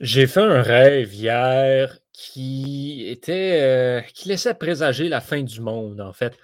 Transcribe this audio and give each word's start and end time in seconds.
J'ai 0.00 0.26
fait 0.28 0.40
un 0.40 0.62
rêve 0.62 1.12
hier 1.12 1.98
qui 2.12 3.06
était, 3.08 3.60
euh, 3.62 4.00
qui 4.14 4.28
laissait 4.28 4.54
présager 4.54 5.08
la 5.08 5.20
fin 5.20 5.42
du 5.42 5.60
monde, 5.60 6.00
en 6.00 6.12
fait. 6.12 6.36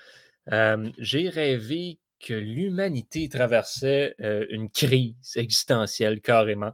J'ai 0.99 1.29
rêvé 1.29 1.99
que 2.21 2.35
l'humanité 2.35 3.29
traversait 3.29 4.15
une 4.19 4.71
crise 4.71 5.15
existentielle 5.37 6.21
carrément. 6.21 6.73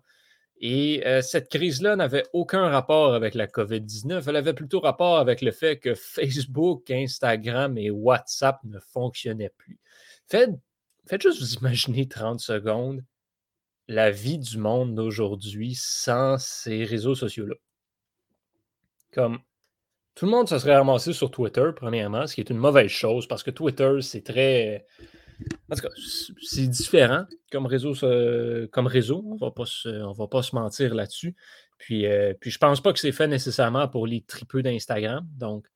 Et 0.61 1.03
cette 1.23 1.49
crise-là 1.51 1.97
n'avait 1.97 2.25
aucun 2.33 2.69
rapport 2.69 3.15
avec 3.15 3.35
la 3.35 3.47
COVID-19. 3.47 4.25
Elle 4.27 4.37
avait 4.37 4.55
plutôt 4.55 4.81
rapport 4.81 5.19
avec 5.19 5.41
le 5.43 5.53
fait 5.53 5.79
que 5.79 5.95
Facebook, 5.95 6.91
Instagram 6.91 7.79
et 7.79 7.91
WhatsApp 7.91 8.59
ne 8.65 8.79
fonctionnaient 8.79 9.53
plus. 9.57 9.79
Faites, 10.29 10.51
faites 11.07 11.23
juste 11.23 11.41
vous 11.41 11.55
imaginer 11.55 12.09
30 12.09 12.41
secondes 12.41 13.03
la 13.91 14.13
vie 14.13 14.39
du 14.39 14.57
monde 14.57 14.95
d'aujourd'hui 14.95 15.75
sans 15.75 16.39
ces 16.39 16.85
réseaux 16.85 17.17
sociaux-là. 17.17 17.57
Comme 19.13 19.41
tout 20.15 20.27
le 20.27 20.31
monde 20.31 20.49
se 20.49 20.61
serait 20.61 20.77
ramassé 20.77 21.13
sur 21.13 21.33
Twitter, 21.33 21.71
premièrement, 21.75 22.29
ce 22.29 22.37
qui 22.37 22.41
est 22.41 22.51
une 22.51 22.59
mauvaise 22.59 22.91
chose 22.91 23.27
parce 23.27 23.43
que 23.43 23.51
Twitter, 23.51 23.99
c'est 24.01 24.23
très. 24.23 24.87
En 25.71 25.75
tout 25.75 25.83
cas, 25.83 25.89
c'est 26.41 26.69
différent 26.69 27.25
comme 27.51 27.67
réseau. 27.67 27.97
On 28.01 29.35
ne 29.35 29.41
va 30.17 30.29
pas 30.29 30.43
se 30.43 30.55
mentir 30.55 30.95
là-dessus. 30.95 31.35
Puis, 31.77 32.07
euh, 32.07 32.33
puis 32.39 32.53
je 32.53 32.59
pense 32.59 32.81
pas 32.81 32.93
que 32.93 33.01
c'est 33.01 33.11
fait 33.11 33.27
nécessairement 33.27 33.89
pour 33.89 34.07
les 34.07 34.21
tripeux 34.21 34.63
d'Instagram. 34.63 35.27
Donc, 35.37 35.67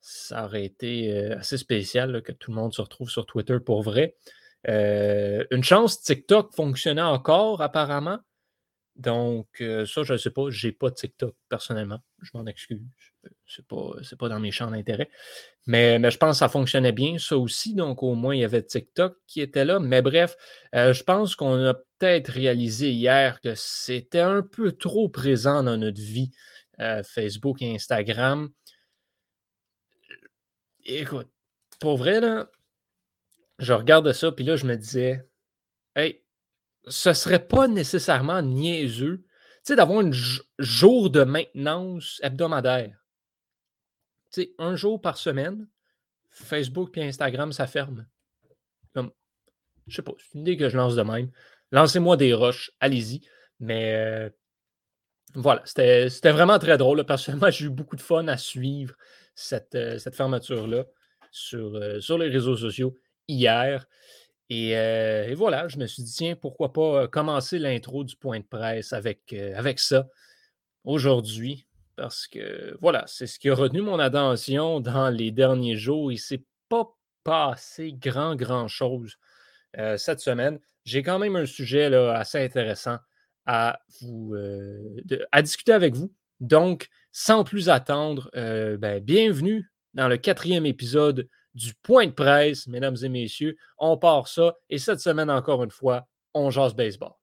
ça 0.00 0.46
aurait 0.46 0.64
été 0.64 1.12
euh, 1.12 1.38
assez 1.38 1.58
spécial 1.58 2.20
que 2.22 2.32
tout 2.32 2.50
le 2.50 2.56
monde 2.56 2.72
se 2.72 2.80
retrouve 2.80 3.10
sur 3.10 3.26
Twitter 3.26 3.58
pour 3.64 3.82
vrai. 3.82 4.16
Euh, 4.66 5.44
une 5.50 5.62
chance, 5.62 6.02
TikTok 6.02 6.54
fonctionnait 6.54 7.02
encore 7.02 7.62
apparemment. 7.62 8.18
Donc, 8.96 9.46
euh, 9.60 9.86
ça, 9.86 10.02
je 10.02 10.14
ne 10.14 10.18
sais 10.18 10.30
pas. 10.30 10.50
Je 10.50 10.66
n'ai 10.66 10.72
pas 10.72 10.90
TikTok 10.90 11.34
personnellement. 11.48 12.00
Je 12.20 12.30
m'en 12.34 12.46
excuse. 12.46 12.80
Ce 13.46 13.60
n'est 13.60 13.66
pas, 13.68 13.92
pas 14.18 14.28
dans 14.28 14.40
mes 14.40 14.50
champs 14.50 14.70
d'intérêt. 14.70 15.08
Mais, 15.66 16.00
mais, 16.00 16.10
je 16.10 16.18
pense 16.18 16.36
que 16.36 16.38
ça 16.38 16.48
fonctionnait 16.48 16.92
bien, 16.92 17.18
ça 17.18 17.38
aussi. 17.38 17.74
Donc, 17.74 18.02
au 18.02 18.14
moins, 18.14 18.34
il 18.34 18.40
y 18.40 18.44
avait 18.44 18.62
TikTok 18.62 19.16
qui 19.28 19.40
était 19.40 19.64
là. 19.64 19.78
Mais 19.78 20.02
bref, 20.02 20.36
euh, 20.74 20.92
je 20.92 21.04
pense 21.04 21.36
qu'on 21.36 21.64
a 21.64 21.74
peut-être 21.74 22.28
réalisé 22.28 22.90
hier 22.90 23.40
que 23.40 23.54
c'était 23.54 24.20
un 24.20 24.42
peu 24.42 24.72
trop 24.72 25.08
présent 25.08 25.62
dans 25.62 25.76
notre 25.76 26.00
vie, 26.00 26.30
Facebook 27.04 27.60
et 27.60 27.74
Instagram. 27.74 28.50
Écoute, 30.84 31.28
pour 31.80 31.96
vrai, 31.96 32.20
là, 32.20 32.48
je 33.58 33.72
regarde 33.72 34.12
ça, 34.12 34.32
puis 34.32 34.44
là, 34.44 34.56
je 34.56 34.66
me 34.66 34.76
disais, 34.76 35.28
hey, 35.96 36.22
ce 36.86 37.12
serait 37.12 37.46
pas 37.46 37.68
nécessairement 37.68 38.42
niaiseux, 38.42 39.18
tu 39.18 39.60
sais, 39.64 39.76
d'avoir 39.76 40.04
un 40.04 40.10
jour 40.58 41.10
de 41.10 41.24
maintenance 41.24 42.20
hebdomadaire. 42.22 43.04
Tu 44.32 44.42
sais, 44.42 44.54
un 44.58 44.76
jour 44.76 45.00
par 45.00 45.18
semaine, 45.18 45.66
Facebook 46.30 46.96
et 46.96 47.04
Instagram, 47.04 47.52
ça 47.52 47.66
ferme. 47.66 48.06
Comme, 48.94 49.10
je 49.86 49.96
sais 49.96 50.02
pas, 50.02 50.12
c'est 50.18 50.34
une 50.34 50.42
idée 50.42 50.56
que 50.56 50.68
je 50.68 50.76
lance 50.76 50.94
de 50.94 51.02
même. 51.02 51.30
Lancez-moi 51.72 52.16
des 52.16 52.32
roches, 52.32 52.70
allez-y. 52.80 53.22
Mais 53.60 53.94
euh, 53.94 54.30
voilà, 55.34 55.62
c'était 55.64 56.32
vraiment 56.32 56.58
très 56.58 56.78
drôle. 56.78 57.04
Personnellement, 57.04 57.50
j'ai 57.50 57.66
eu 57.66 57.70
beaucoup 57.70 57.96
de 57.96 58.00
fun 58.00 58.28
à 58.28 58.36
suivre 58.36 58.94
cette, 59.34 59.74
euh, 59.74 59.98
cette 59.98 60.14
fermeture-là 60.14 60.84
sur, 61.30 61.74
euh, 61.74 62.00
sur 62.00 62.18
les 62.18 62.28
réseaux 62.28 62.56
sociaux 62.56 62.94
hier. 63.28 63.86
Et, 64.50 65.34
voilà, 65.34 65.68
je 65.68 65.78
me 65.78 65.86
suis 65.86 66.02
dit, 66.02 66.12
tiens, 66.12 66.34
pourquoi 66.34 66.72
pas 66.72 67.06
commencer 67.08 67.58
l'intro 67.58 68.02
du 68.04 68.16
point 68.16 68.40
de 68.40 68.44
presse 68.44 68.92
avec, 68.92 69.32
avec 69.32 69.78
ça 69.78 70.08
aujourd'hui, 70.84 71.66
parce 71.96 72.26
que 72.26 72.76
voilà, 72.80 73.04
c'est 73.06 73.26
ce 73.26 73.38
qui 73.38 73.50
a 73.50 73.54
retenu 73.54 73.82
mon 73.82 73.98
attention 73.98 74.80
dans 74.80 75.10
les 75.10 75.30
derniers 75.30 75.76
jours. 75.76 76.10
Il 76.10 76.14
ne 76.16 76.20
s'est 76.20 76.44
pas 76.68 76.88
passé 77.24 77.92
grand, 77.92 78.36
grand 78.36 78.68
chose 78.68 79.18
cette 79.96 80.20
semaine. 80.20 80.58
J'ai 80.84 81.02
quand 81.02 81.18
même 81.18 81.36
un 81.36 81.44
sujet 81.44 81.90
là, 81.90 82.14
assez 82.14 82.42
intéressant 82.42 82.96
à, 83.44 83.80
vous, 84.00 84.34
à 85.30 85.42
discuter 85.42 85.72
avec 85.72 85.94
vous. 85.94 86.10
Donc, 86.40 86.88
sans 87.12 87.44
plus 87.44 87.68
attendre, 87.68 88.30
ben, 88.32 89.00
bienvenue 89.00 89.70
dans 89.92 90.08
le 90.08 90.16
quatrième 90.16 90.64
épisode 90.64 91.28
du 91.58 91.74
point 91.74 92.06
de 92.06 92.12
presse, 92.12 92.66
mesdames 92.66 92.96
et 93.02 93.08
messieurs. 93.08 93.56
On 93.78 93.98
part 93.98 94.28
ça. 94.28 94.54
Et 94.70 94.78
cette 94.78 95.00
semaine, 95.00 95.30
encore 95.30 95.62
une 95.64 95.70
fois, 95.70 96.06
on 96.32 96.50
jase 96.50 96.74
baseball. 96.74 97.17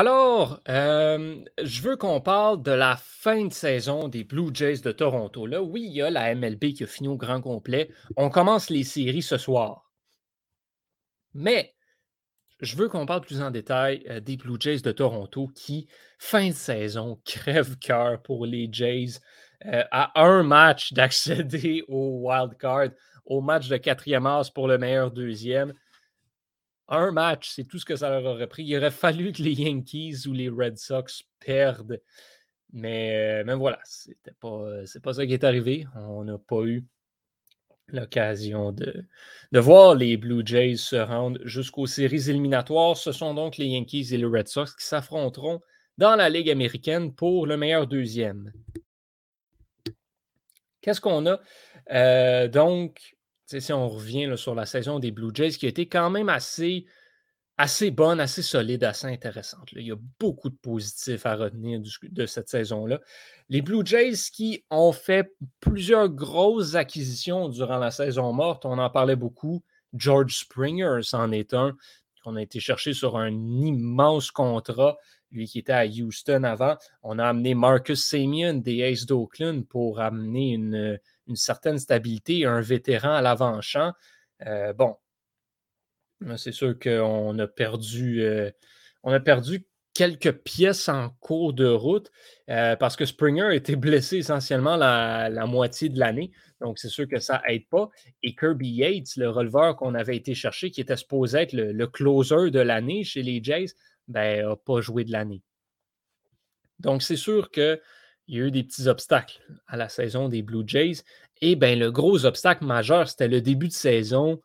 Alors, 0.00 0.62
euh, 0.70 1.44
je 1.62 1.82
veux 1.82 1.94
qu'on 1.98 2.22
parle 2.22 2.62
de 2.62 2.70
la 2.70 2.96
fin 2.96 3.44
de 3.44 3.52
saison 3.52 4.08
des 4.08 4.24
Blue 4.24 4.48
Jays 4.50 4.78
de 4.78 4.92
Toronto. 4.92 5.44
Là, 5.44 5.62
oui, 5.62 5.82
il 5.84 5.92
y 5.92 6.00
a 6.00 6.08
la 6.08 6.34
MLB 6.34 6.72
qui 6.72 6.84
a 6.84 6.86
fini 6.86 7.06
au 7.06 7.18
grand 7.18 7.42
complet. 7.42 7.90
On 8.16 8.30
commence 8.30 8.70
les 8.70 8.82
séries 8.82 9.20
ce 9.20 9.36
soir. 9.36 9.92
Mais 11.34 11.74
je 12.60 12.76
veux 12.76 12.88
qu'on 12.88 13.04
parle 13.04 13.20
plus 13.20 13.42
en 13.42 13.50
détail 13.50 14.02
euh, 14.08 14.20
des 14.20 14.38
Blue 14.38 14.56
Jays 14.58 14.80
de 14.80 14.90
Toronto 14.90 15.48
qui, 15.54 15.86
fin 16.18 16.48
de 16.48 16.54
saison, 16.54 17.20
crève-cœur 17.26 18.22
pour 18.22 18.46
les 18.46 18.70
Jays 18.72 19.20
euh, 19.66 19.84
à 19.90 20.18
un 20.18 20.42
match 20.42 20.94
d'accéder 20.94 21.84
au 21.88 22.26
wild 22.26 22.56
card, 22.56 22.88
au 23.26 23.42
match 23.42 23.68
de 23.68 23.76
quatrième 23.76 24.24
as 24.24 24.50
pour 24.50 24.66
le 24.66 24.78
meilleur 24.78 25.10
deuxième 25.10 25.74
un 26.90 27.12
match, 27.12 27.50
c'est 27.50 27.64
tout 27.64 27.78
ce 27.78 27.84
que 27.84 27.96
ça 27.96 28.10
leur 28.10 28.24
aurait 28.24 28.48
pris. 28.48 28.64
Il 28.64 28.76
aurait 28.76 28.90
fallu 28.90 29.32
que 29.32 29.42
les 29.42 29.52
Yankees 29.52 30.26
ou 30.26 30.32
les 30.32 30.48
Red 30.48 30.78
Sox 30.78 31.22
perdent. 31.38 32.00
Mais, 32.72 33.42
mais 33.44 33.54
voilà, 33.54 33.80
c'était 33.84 34.34
pas, 34.38 34.86
c'est 34.86 35.02
pas 35.02 35.14
ça 35.14 35.26
qui 35.26 35.32
est 35.32 35.44
arrivé. 35.44 35.86
On 35.96 36.24
n'a 36.24 36.38
pas 36.38 36.62
eu 36.62 36.84
l'occasion 37.88 38.70
de, 38.72 39.04
de 39.50 39.58
voir 39.58 39.94
les 39.94 40.16
Blue 40.16 40.42
Jays 40.44 40.76
se 40.76 40.96
rendre 40.96 41.40
jusqu'aux 41.44 41.86
séries 41.86 42.30
éliminatoires. 42.30 42.96
Ce 42.96 43.12
sont 43.12 43.34
donc 43.34 43.56
les 43.56 43.66
Yankees 43.66 44.12
et 44.12 44.16
les 44.16 44.24
Red 44.24 44.48
Sox 44.48 44.76
qui 44.78 44.86
s'affronteront 44.86 45.60
dans 45.98 46.16
la 46.16 46.28
Ligue 46.28 46.50
américaine 46.50 47.14
pour 47.14 47.46
le 47.46 47.56
meilleur 47.56 47.86
deuxième. 47.86 48.52
Qu'est-ce 50.80 51.00
qu'on 51.00 51.26
a? 51.26 51.40
Euh, 51.90 52.48
donc, 52.48 53.16
si 53.58 53.72
on 53.72 53.88
revient 53.88 54.32
sur 54.36 54.54
la 54.54 54.66
saison 54.66 54.98
des 54.98 55.10
Blue 55.10 55.30
Jays, 55.34 55.50
qui 55.50 55.66
a 55.66 55.68
été 55.68 55.88
quand 55.88 56.10
même 56.10 56.28
assez, 56.28 56.86
bonne, 57.90 58.20
assez 58.20 58.42
solide, 58.42 58.84
assez 58.84 59.06
intéressante. 59.08 59.68
Il 59.72 59.86
y 59.86 59.92
a 59.92 59.96
beaucoup 60.18 60.50
de 60.50 60.56
positifs 60.56 61.26
à 61.26 61.34
retenir 61.34 61.80
de 62.02 62.26
cette 62.26 62.48
saison-là. 62.48 63.00
Les 63.48 63.62
Blue 63.62 63.84
Jays 63.84 64.30
qui 64.32 64.64
ont 64.70 64.92
fait 64.92 65.34
plusieurs 65.58 66.08
grosses 66.08 66.76
acquisitions 66.76 67.48
durant 67.48 67.78
la 67.78 67.90
saison 67.90 68.32
morte, 68.32 68.64
on 68.64 68.78
en 68.78 68.90
parlait 68.90 69.16
beaucoup. 69.16 69.62
George 69.92 70.36
Springer, 70.36 71.00
c'en 71.02 71.32
est 71.32 71.52
un, 71.52 71.76
qu'on 72.22 72.36
a 72.36 72.42
été 72.42 72.60
chercher 72.60 72.92
sur 72.92 73.16
un 73.16 73.32
immense 73.32 74.30
contrat, 74.30 74.98
lui 75.30 75.46
qui 75.46 75.58
était 75.58 75.72
à 75.72 75.84
Houston 75.86 76.44
avant. 76.44 76.76
On 77.02 77.18
a 77.18 77.26
amené 77.26 77.54
Marcus 77.54 78.04
Samian 78.04 78.54
des 78.54 78.82
Aces 78.84 79.06
d'Oakland 79.06 79.66
pour 79.66 80.00
amener 80.00 80.52
une, 80.52 80.98
une 81.26 81.36
certaine 81.36 81.78
stabilité, 81.78 82.44
un 82.44 82.60
vétéran 82.60 83.14
à 83.14 83.22
l'avant-champ. 83.22 83.92
Euh, 84.46 84.72
bon, 84.72 84.96
c'est 86.36 86.52
sûr 86.52 86.78
qu'on 86.78 87.38
a 87.38 87.46
perdu, 87.46 88.22
euh, 88.22 88.50
on 89.02 89.12
a 89.12 89.20
perdu 89.20 89.64
quelques 89.94 90.32
pièces 90.32 90.88
en 90.88 91.10
cours 91.20 91.52
de 91.52 91.66
route 91.66 92.10
euh, 92.48 92.76
parce 92.76 92.96
que 92.96 93.04
Springer 93.04 93.54
été 93.54 93.76
blessé 93.76 94.18
essentiellement 94.18 94.76
la, 94.76 95.46
moitié 95.46 95.88
de 95.88 95.98
l'année. 95.98 96.30
Donc, 96.60 96.78
c'est 96.78 96.88
sûr 96.88 97.08
que 97.08 97.18
ça 97.18 97.42
n'aide 97.48 97.68
pas. 97.68 97.88
Et 98.22 98.34
Kirby 98.34 98.70
Yates, 98.70 99.16
le 99.16 99.30
releveur 99.30 99.76
qu'on 99.76 99.94
avait 99.94 100.16
été 100.16 100.34
chercher, 100.34 100.70
qui 100.70 100.80
était 100.80 100.96
supposé 100.96 101.38
être 101.38 101.52
le, 101.52 101.86
closer 101.86 102.50
de 102.50 102.60
l'année 102.60 103.04
chez 103.04 103.22
les 103.22 103.42
Jays, 103.42 103.74
ben, 104.10 104.46
n'a 104.46 104.56
pas 104.56 104.80
joué 104.80 105.04
de 105.04 105.12
l'année. 105.12 105.42
Donc, 106.78 107.02
c'est 107.02 107.16
sûr 107.16 107.50
que 107.50 107.80
il 108.26 108.36
y 108.36 108.40
a 108.40 108.46
eu 108.46 108.50
des 108.52 108.62
petits 108.62 108.86
obstacles 108.86 109.42
à 109.66 109.76
la 109.76 109.88
saison 109.88 110.28
des 110.28 110.42
Blue 110.42 110.62
Jays. 110.64 111.02
Et 111.40 111.56
bien, 111.56 111.74
le 111.74 111.90
gros 111.90 112.24
obstacle 112.26 112.64
majeur, 112.64 113.08
c'était 113.08 113.26
le 113.26 113.40
début 113.40 113.66
de 113.66 113.72
saison 113.72 114.40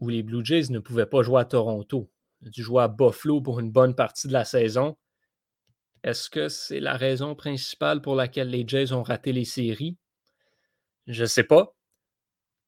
où 0.00 0.08
les 0.08 0.24
Blue 0.24 0.44
Jays 0.44 0.70
ne 0.70 0.80
pouvaient 0.80 1.06
pas 1.06 1.22
jouer 1.22 1.40
à 1.40 1.44
Toronto. 1.44 2.10
Ils 2.40 2.48
ont 2.48 2.50
dû 2.50 2.62
jouer 2.62 2.82
à 2.82 2.88
Buffalo 2.88 3.40
pour 3.40 3.60
une 3.60 3.70
bonne 3.70 3.94
partie 3.94 4.26
de 4.26 4.32
la 4.32 4.44
saison. 4.44 4.96
Est-ce 6.02 6.28
que 6.28 6.48
c'est 6.48 6.80
la 6.80 6.96
raison 6.96 7.36
principale 7.36 8.02
pour 8.02 8.16
laquelle 8.16 8.50
les 8.50 8.66
Jays 8.66 8.92
ont 8.92 9.04
raté 9.04 9.32
les 9.32 9.44
séries? 9.44 9.96
Je 11.06 11.22
ne 11.22 11.28
sais 11.28 11.44
pas, 11.44 11.74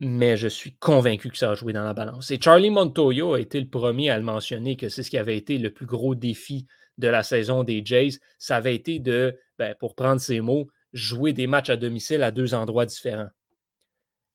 mais 0.01 0.37
je 0.37 0.49
suis 0.49 0.77
convaincu 0.77 1.31
que 1.31 1.39
ça 1.39 1.51
a 1.51 1.55
joué 1.55 1.73
dans 1.73 1.85
la 1.85 1.95
balance. 1.95 2.31
Et 2.31 2.41
Charlie 2.41 2.71
Montoyo 2.71 3.35
a 3.35 3.41
été 3.41 3.61
le 3.61 3.69
premier 3.69 4.11
à 4.11 4.19
le 4.19 4.25
mentionner 4.25 4.77
que 4.77 4.89
c'est 4.89 5.03
ce 5.03 5.11
qui 5.11 5.19
avait 5.19 5.37
été 5.37 5.59
le 5.59 5.73
plus 5.73 5.87
gros 5.87 6.15
défi 6.15 6.67
de 6.99 7.09
la 7.09 7.23
saison 7.23 7.65
des 7.65 7.85
Jays. 7.85 8.19
Ça 8.39 8.57
avait 8.57 8.75
été 8.75 8.99
de, 8.99 9.39
ben, 9.59 9.75
pour 9.79 9.95
prendre 9.95 10.21
ses 10.21 10.41
mots, 10.41 10.69
jouer 10.93 11.33
des 11.33 11.47
matchs 11.47 11.71
à 11.71 11.77
domicile 11.77 12.23
à 12.23 12.31
deux 12.31 12.55
endroits 12.55 12.87
différents. 12.87 13.31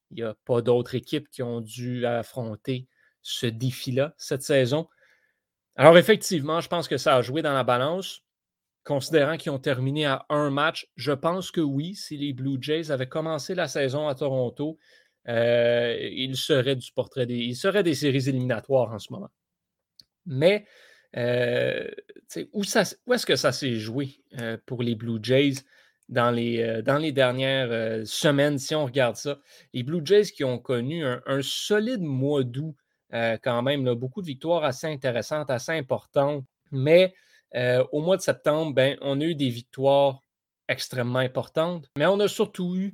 Il 0.10 0.18
n'y 0.18 0.24
a 0.24 0.36
pas 0.46 0.62
d'autres 0.62 0.96
équipes 0.96 1.30
qui 1.30 1.44
ont 1.44 1.62
dû 1.62 2.06
affronter 2.06 2.88
ce 3.22 3.46
défi-là 3.46 4.14
cette 4.18 4.42
saison. 4.42 4.88
Alors 5.76 5.98
effectivement, 5.98 6.60
je 6.60 6.68
pense 6.68 6.88
que 6.88 6.98
ça 6.98 7.16
a 7.16 7.22
joué 7.22 7.42
dans 7.42 7.54
la 7.54 7.64
balance. 7.64 8.24
Considérant 8.84 9.38
qu'ils 9.38 9.52
ont 9.52 9.60
terminé 9.60 10.08
à 10.08 10.26
un 10.30 10.50
match, 10.50 10.88
je 10.96 11.12
pense 11.12 11.52
que 11.52 11.62
oui, 11.62 11.94
si 11.94 12.18
les 12.18 12.34
Blue 12.34 12.58
Jays 12.60 12.90
avaient 12.90 13.08
commencé 13.08 13.54
la 13.54 13.68
saison 13.68 14.08
à 14.08 14.16
Toronto, 14.16 14.80
euh, 15.28 15.98
ils 16.12 16.36
seraient 16.36 16.76
du 16.76 16.92
portrait 16.94 17.26
des, 17.26 17.38
ils 17.38 17.56
seraient 17.56 17.84
des 17.84 17.94
séries 17.94 18.28
éliminatoires 18.28 18.92
en 18.92 19.00
ce 19.00 19.12
moment. 19.12 19.30
Mais 20.26 20.66
euh, 21.18 21.88
où, 22.54 22.64
où 22.64 23.14
est-ce 23.14 23.26
que 23.26 23.36
ça 23.36 23.52
s'est 23.52 23.76
joué 23.76 24.24
euh, 24.40 24.58
pour 24.66 24.82
les 24.82 24.96
Blue 24.96 25.20
Jays 25.22 25.64
dans 26.10 26.32
les, 26.32 26.82
dans 26.84 26.98
les 26.98 27.12
dernières 27.12 28.06
semaines, 28.06 28.58
si 28.58 28.76
on 28.76 28.86
regarde 28.86 29.16
ça? 29.16 29.40
Les 29.74 29.84
Blue 29.84 30.02
Jays 30.04 30.26
qui 30.26 30.44
ont 30.44 30.60
connu 30.60 31.06
un, 31.06 31.42
solide 31.42 32.02
mois 32.02 32.44
d'août 32.44 32.76
quand 33.44 33.62
même, 33.62 33.94
beaucoup 33.94 34.22
de 34.22 34.28
victoires 34.28 34.64
assez 34.64 34.88
intéressantes, 34.88 35.50
assez 35.50 35.72
importantes, 35.72 36.46
mais 36.72 37.14
au 37.54 38.02
mois 38.02 38.18
de 38.18 38.22
septembre, 38.22 38.74
ben, 38.74 38.98
on 39.02 39.22
a 39.22 39.24
eu 39.24 39.36
des 39.36 39.50
victoires 39.50 40.22
extrêmement 40.68 41.20
importantes, 41.20 41.90
mais 41.98 42.06
on 42.06 42.20
a 42.20 42.28
surtout 42.28 42.76
eu 42.76 42.94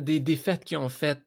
des 0.00 0.20
défaites 0.20 0.64
qui 0.64 0.76
ont 0.76 0.88
fait 0.88 1.20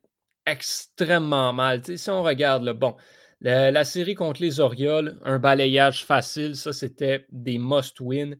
extrêmement 0.46 1.54
mal. 1.54 1.82
si 1.86 2.10
on 2.10 2.24
regarde, 2.24 2.64
le 2.64 2.74
bon, 2.74 2.96
la, 3.42 3.84
série 3.84 4.16
contre 4.16 4.42
les 4.42 4.60
Orioles, 4.60 5.20
un 5.24 5.40
balayage 5.40 6.06
facile, 6.06 6.56
ça 6.56 6.74
c'était 6.74 7.26
des 7.32 7.58
must-win. 7.58 8.38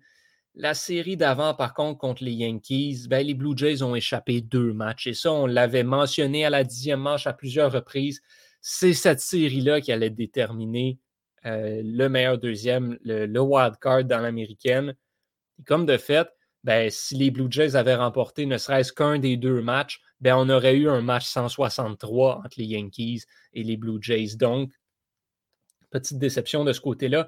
La 0.56 0.74
série 0.74 1.18
d'avant, 1.18 1.54
par 1.56 1.74
contre, 1.74 2.00
contre 2.00 2.24
les 2.24 2.32
Yankees, 2.32 3.08
ben, 3.10 3.26
les 3.26 3.34
Blue 3.34 3.58
Jays 3.58 3.82
ont 3.82 3.96
échappé 3.96 4.42
deux 4.42 4.72
matchs. 4.72 5.08
Et 5.08 5.14
ça, 5.14 5.32
on 5.32 5.48
l'avait 5.48 5.84
mentionné 5.84 6.46
à 6.46 6.52
la 6.52 6.64
dixième 6.64 7.00
manche 7.00 7.26
à 7.26 7.34
plusieurs 7.34 7.72
reprises. 7.72 8.22
C'est 8.62 8.94
cette 8.94 9.20
série-là 9.20 9.82
qui 9.82 9.92
allait 9.92 10.12
déterminer 10.12 11.00
le 11.44 12.08
meilleur 12.08 12.38
deuxième, 12.38 12.98
le, 13.04 13.26
le 13.26 13.40
wild 13.42 13.78
card 13.82 14.06
dans 14.06 14.20
l'américaine. 14.20 14.96
Comme 15.66 15.86
de 15.86 15.98
fait, 15.98 16.28
ben, 16.64 16.90
si 16.90 17.16
les 17.16 17.30
Blue 17.30 17.52
Jays 17.52 17.76
avaient 17.76 17.96
remporté 17.96 18.46
ne 18.46 18.58
serait-ce 18.58 18.94
qu'un 18.94 19.20
des 19.20 19.36
deux 19.38 19.62
matchs, 19.62 20.02
ben, 20.22 20.36
on 20.38 20.50
aurait 20.50 20.76
eu 20.76 20.90
un 20.90 21.02
match 21.02 21.26
163 21.26 22.42
entre 22.46 22.56
les 22.58 22.66
Yankees 22.66 23.24
et 23.54 23.64
les 23.64 23.76
Blue 23.76 24.02
Jays. 24.02 24.38
Donc, 24.38 24.72
petite 25.92 26.18
déception 26.18 26.64
de 26.64 26.72
ce 26.72 26.80
côté-là. 26.80 27.28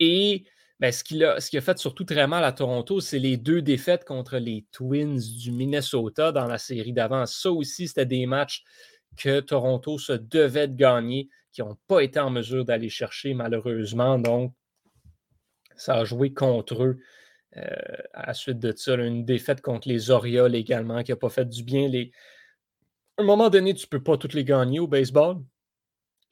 Et 0.00 0.44
ben, 0.80 0.92
ce, 0.92 1.02
qui 1.02 1.24
a, 1.24 1.40
ce 1.40 1.48
qui 1.48 1.56
a 1.56 1.62
fait 1.62 1.78
surtout 1.78 2.04
très 2.04 2.26
mal 2.26 2.44
à 2.44 2.52
Toronto, 2.52 3.00
c'est 3.00 3.18
les 3.18 3.36
deux 3.36 3.62
défaites 3.62 4.04
contre 4.04 4.36
les 4.36 4.66
Twins 4.70 5.18
du 5.18 5.50
Minnesota 5.50 6.30
dans 6.30 6.46
la 6.46 6.58
série 6.58 6.92
d'avant. 6.92 7.24
Ça 7.26 7.50
aussi, 7.50 7.88
c'était 7.88 8.06
des 8.06 8.26
matchs 8.26 8.64
que 9.16 9.40
Toronto 9.40 9.98
se 9.98 10.12
devait 10.12 10.68
de 10.68 10.76
gagner, 10.76 11.28
qui 11.52 11.62
n'ont 11.62 11.78
pas 11.86 12.00
été 12.00 12.20
en 12.20 12.30
mesure 12.30 12.64
d'aller 12.64 12.90
chercher 12.90 13.32
malheureusement. 13.32 14.18
Donc, 14.18 14.52
ça 15.76 15.94
a 15.94 16.04
joué 16.04 16.32
contre 16.32 16.82
eux 16.82 16.98
à 17.54 18.26
la 18.26 18.34
suite 18.34 18.58
de 18.58 18.72
ça, 18.76 18.94
une 18.94 19.24
défaite 19.24 19.60
contre 19.60 19.88
les 19.88 20.10
Orioles 20.10 20.54
également, 20.54 21.02
qui 21.02 21.12
n'a 21.12 21.16
pas 21.16 21.28
fait 21.28 21.48
du 21.48 21.62
bien. 21.62 21.88
Les... 21.88 22.10
À 23.16 23.22
un 23.22 23.24
moment 23.24 23.48
donné, 23.50 23.74
tu 23.74 23.86
ne 23.86 23.88
peux 23.88 24.02
pas 24.02 24.16
toutes 24.16 24.34
les 24.34 24.44
gagner 24.44 24.80
au 24.80 24.88
baseball. 24.88 25.36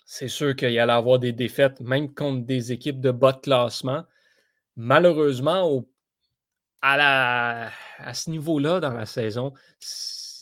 C'est 0.05 0.29
sûr 0.29 0.57
qu'il 0.57 0.73
y 0.73 0.79
allait 0.79 0.93
avoir 0.93 1.19
des 1.19 1.33
défaites, 1.33 1.81
même 1.81 2.13
contre 2.13 2.45
des 2.45 2.73
équipes 2.73 3.01
de 3.01 3.13
bas 3.13 3.33
de 3.33 3.41
classement. 3.41 4.05
Malheureusement, 4.77 5.85
à, 6.81 6.97
la... 6.97 7.71
à 7.99 8.15
ce 8.15 8.31
niveau-là 8.31 8.81
dans 8.81 8.93
la 8.93 9.07
saison, 9.07 9.53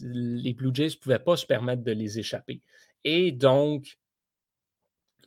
les 0.01 0.55
Blue 0.55 0.71
Jays 0.75 0.89
ne 0.89 1.01
pouvaient 1.01 1.19
pas 1.19 1.37
se 1.37 1.45
permettre 1.45 1.83
de 1.83 1.93
les 1.93 2.19
échapper. 2.19 2.63
Et 3.05 3.33
donc, 3.33 3.99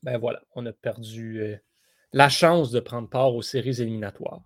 ben 0.01 0.17
voilà, 0.17 0.41
on 0.55 0.65
a 0.65 0.73
perdu 0.73 1.41
euh, 1.41 1.57
la 2.11 2.27
chance 2.27 2.71
de 2.71 2.79
prendre 2.79 3.07
part 3.07 3.35
aux 3.35 3.41
séries 3.41 3.81
éliminatoires. 3.81 4.41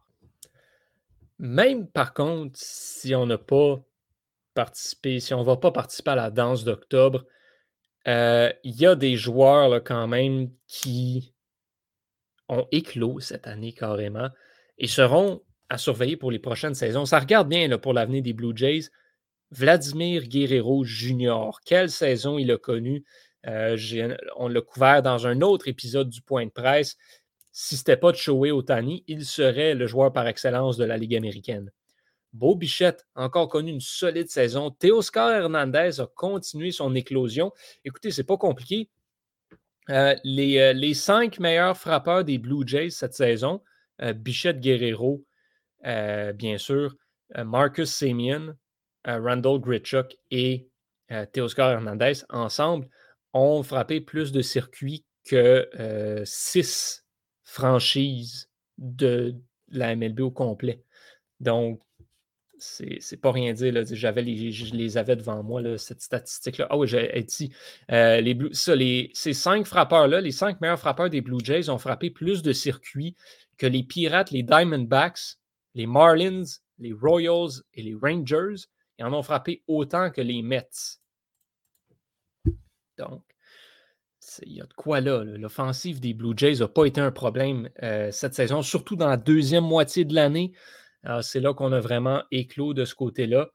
Même 1.39 1.87
par 1.87 2.13
contre, 2.13 2.57
si 2.59 3.13
on 3.15 3.25
n'a 3.25 3.37
pas 3.37 3.79
participé, 4.53 5.19
si 5.19 5.33
on 5.33 5.41
ne 5.41 5.45
va 5.45 5.57
pas 5.57 5.71
participer 5.71 6.11
à 6.11 6.15
la 6.15 6.31
danse 6.31 6.63
d'octobre, 6.63 7.25
euh, 8.07 8.51
il 8.63 8.75
y 8.75 8.85
a 8.85 8.95
des 8.95 9.15
joueurs 9.15 9.83
quand 9.83 10.07
même 10.07 10.49
qui 10.65 11.33
ont 12.49 12.67
éclos 12.71 13.19
cette 13.19 13.47
année 13.47 13.73
carrément 13.73 14.29
et 14.77 14.87
seront 14.87 15.43
à 15.69 15.77
surveiller 15.77 16.17
pour 16.17 16.31
les 16.31 16.39
prochaines 16.39 16.75
saisons. 16.75 17.05
Ça 17.05 17.19
regarde 17.19 17.49
bien 17.49 17.77
pour 17.77 17.93
l'avenir 17.93 18.23
des 18.23 18.33
Blue 18.33 18.55
Jays. 18.55 18.89
Vladimir 19.51 20.23
Guerrero 20.23 20.83
Jr., 20.83 21.51
quelle 21.65 21.89
saison 21.89 22.37
il 22.37 22.51
a 22.51 22.57
connue? 22.57 23.05
Euh, 23.45 23.77
on 24.35 24.47
l'a 24.47 24.61
couvert 24.61 25.01
dans 25.01 25.27
un 25.27 25.41
autre 25.41 25.67
épisode 25.67 26.09
du 26.09 26.21
Point 26.21 26.47
de 26.47 26.51
presse 26.51 26.97
si 27.59 27.75
ce 27.75 27.81
n'était 27.81 27.97
pas 27.97 28.13
Shohei 28.13 28.51
Otani, 28.51 29.03
il 29.07 29.25
serait 29.25 29.73
le 29.73 29.87
joueur 29.87 30.13
par 30.13 30.27
excellence 30.27 30.77
de 30.77 30.85
la 30.85 30.95
Ligue 30.95 31.15
américaine. 31.15 31.71
Beau 32.31 32.53
Bichette, 32.53 33.07
encore 33.15 33.49
connu 33.49 33.71
une 33.71 33.81
solide 33.81 34.29
saison. 34.29 34.69
Teoscar 34.69 35.31
Hernandez 35.31 35.99
a 35.99 36.05
continué 36.05 36.71
son 36.71 36.93
éclosion. 36.93 37.51
Écoutez, 37.83 38.11
c'est 38.11 38.25
pas 38.25 38.37
compliqué. 38.37 38.91
Euh, 39.89 40.13
euh, 40.23 40.73
les, 40.73 40.93
cinq 40.93 41.39
meilleurs 41.39 41.75
frappeurs 41.75 42.23
des 42.23 42.37
Blue 42.37 42.61
Jays 42.63 42.91
cette 42.91 43.15
saison, 43.15 43.63
euh, 44.03 44.13
Bichette 44.13 44.59
Guerrero, 44.59 45.25
bien 45.83 46.59
sûr, 46.59 46.95
Marcus 47.43 47.91
Semien, 47.91 48.55
Randall 49.03 49.59
Gritchuk 49.59 50.15
et 50.29 50.69
Teoscar 51.33 51.71
Hernandez, 51.71 52.23
ensemble, 52.29 52.87
ont 53.33 53.63
frappé 53.63 53.99
plus 53.99 54.31
de 54.31 54.43
circuits 54.43 55.05
que 55.25 55.67
six 56.23 57.06
franchise 57.47 58.49
de 58.77 59.35
la 59.69 59.95
MLB 59.95 60.19
au 60.19 60.31
complet. 60.31 60.83
Donc, 61.39 61.81
c'est 62.59 63.21
pas 63.21 63.31
rien 63.31 63.53
dire. 63.53 63.73
J'avais 63.85 64.21
les, 64.21 64.51
je 64.51 64.75
les 64.75 64.97
avais 64.97 65.15
devant 65.15 65.41
moi, 65.43 65.61
là, 65.61 65.77
cette 65.77 66.01
statistique-là. 66.01 66.67
Ah 66.69 66.77
oui, 66.77 66.87
j'ai 66.87 67.23
dit. 67.23 67.51
Euh, 67.91 68.49
ces 68.51 69.33
cinq 69.33 69.65
frappeurs-là, 69.65 70.19
les 70.21 70.31
cinq 70.31 70.59
meilleurs 70.59 70.79
frappeurs 70.79 71.09
des 71.09 71.21
Blue 71.21 71.43
Jays 71.43 71.69
ont 71.69 71.77
frappé 71.77 72.09
plus 72.09 72.41
de 72.41 72.51
circuits 72.51 73.15
que 73.57 73.67
les 73.67 73.83
Pirates, 73.83 74.31
les 74.31 74.43
Diamondbacks, 74.43 75.37
les 75.73 75.87
Marlins, 75.87 76.43
les 76.79 76.91
Royals 76.91 77.61
et 77.73 77.81
les 77.81 77.95
Rangers. 77.95 78.65
Ils 78.99 79.05
en 79.05 79.13
ont 79.13 79.23
frappé 79.23 79.63
autant 79.67 80.11
que 80.11 80.21
les 80.21 80.41
Mets. 80.41 80.99
Donc, 82.97 83.23
il 84.45 84.53
y 84.53 84.61
a 84.61 84.65
de 84.65 84.73
quoi 84.73 85.01
là. 85.01 85.23
L'offensive 85.23 85.99
des 85.99 86.13
Blue 86.13 86.33
Jays 86.35 86.59
n'a 86.59 86.67
pas 86.67 86.85
été 86.85 87.01
un 87.01 87.11
problème 87.11 87.69
euh, 87.83 88.11
cette 88.11 88.33
saison, 88.33 88.61
surtout 88.61 88.95
dans 88.95 89.07
la 89.07 89.17
deuxième 89.17 89.63
moitié 89.63 90.05
de 90.05 90.13
l'année. 90.13 90.53
C'est 91.21 91.39
là 91.39 91.53
qu'on 91.53 91.71
a 91.71 91.79
vraiment 91.79 92.23
éclos 92.31 92.73
de 92.73 92.83
ce 92.83 92.93
côté-là. 92.93 93.49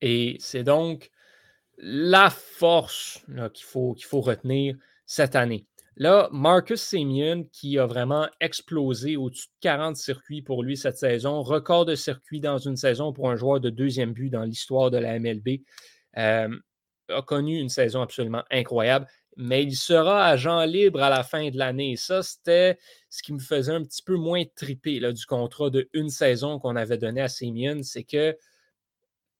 Et 0.00 0.36
c'est 0.40 0.62
donc 0.62 1.10
la 1.76 2.30
force 2.30 3.22
qu'il 3.52 3.66
faut, 3.66 3.94
faut 4.00 4.20
retenir 4.22 4.76
cette 5.04 5.36
année. 5.36 5.66
Là, 5.96 6.30
Marcus 6.32 6.80
Semien, 6.80 7.44
qui 7.52 7.78
a 7.78 7.84
vraiment 7.84 8.26
explosé 8.40 9.16
au-dessus 9.16 9.48
de 9.48 9.60
40 9.60 9.96
circuits 9.96 10.40
pour 10.40 10.62
lui 10.62 10.76
cette 10.76 10.96
saison, 10.96 11.42
record 11.42 11.84
de 11.84 11.94
circuits 11.94 12.40
dans 12.40 12.58
une 12.58 12.76
saison 12.76 13.12
pour 13.12 13.28
un 13.28 13.36
joueur 13.36 13.60
de 13.60 13.68
deuxième 13.68 14.12
but 14.12 14.30
dans 14.30 14.44
l'histoire 14.44 14.90
de 14.90 14.96
la 14.96 15.18
MLB. 15.18 15.60
Euh, 16.16 16.48
a 17.10 17.22
connu 17.22 17.58
une 17.58 17.68
saison 17.68 18.02
absolument 18.02 18.42
incroyable, 18.50 19.06
mais 19.36 19.62
il 19.62 19.76
sera 19.76 20.26
agent 20.26 20.64
libre 20.64 21.02
à 21.02 21.10
la 21.10 21.22
fin 21.22 21.50
de 21.50 21.58
l'année. 21.58 21.96
Ça, 21.96 22.22
c'était 22.22 22.78
ce 23.08 23.22
qui 23.22 23.32
me 23.32 23.38
faisait 23.38 23.72
un 23.72 23.82
petit 23.82 24.02
peu 24.02 24.16
moins 24.16 24.44
triper 24.56 25.00
là, 25.00 25.12
du 25.12 25.26
contrat 25.26 25.70
de 25.70 25.88
une 25.92 26.10
saison 26.10 26.58
qu'on 26.58 26.76
avait 26.76 26.98
donné 26.98 27.20
à 27.20 27.28
Simeon, 27.28 27.82
c'est 27.82 28.04
que 28.04 28.36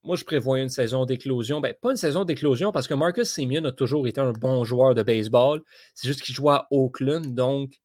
moi, 0.02 0.16
je 0.16 0.24
prévois 0.24 0.58
une 0.60 0.70
saison 0.70 1.04
d'éclosion. 1.04 1.60
Ben, 1.60 1.74
pas 1.74 1.90
une 1.90 1.96
saison 1.96 2.24
d'éclosion 2.24 2.72
parce 2.72 2.88
que 2.88 2.94
Marcus 2.94 3.28
Simeon 3.28 3.64
a 3.66 3.72
toujours 3.72 4.06
été 4.06 4.20
un 4.20 4.32
bon 4.32 4.64
joueur 4.64 4.94
de 4.94 5.02
baseball. 5.02 5.60
C'est 5.94 6.08
juste 6.08 6.22
qu'il 6.22 6.34
jouait 6.34 6.54
à 6.54 6.66
Oakland, 6.70 7.34
donc 7.34 7.78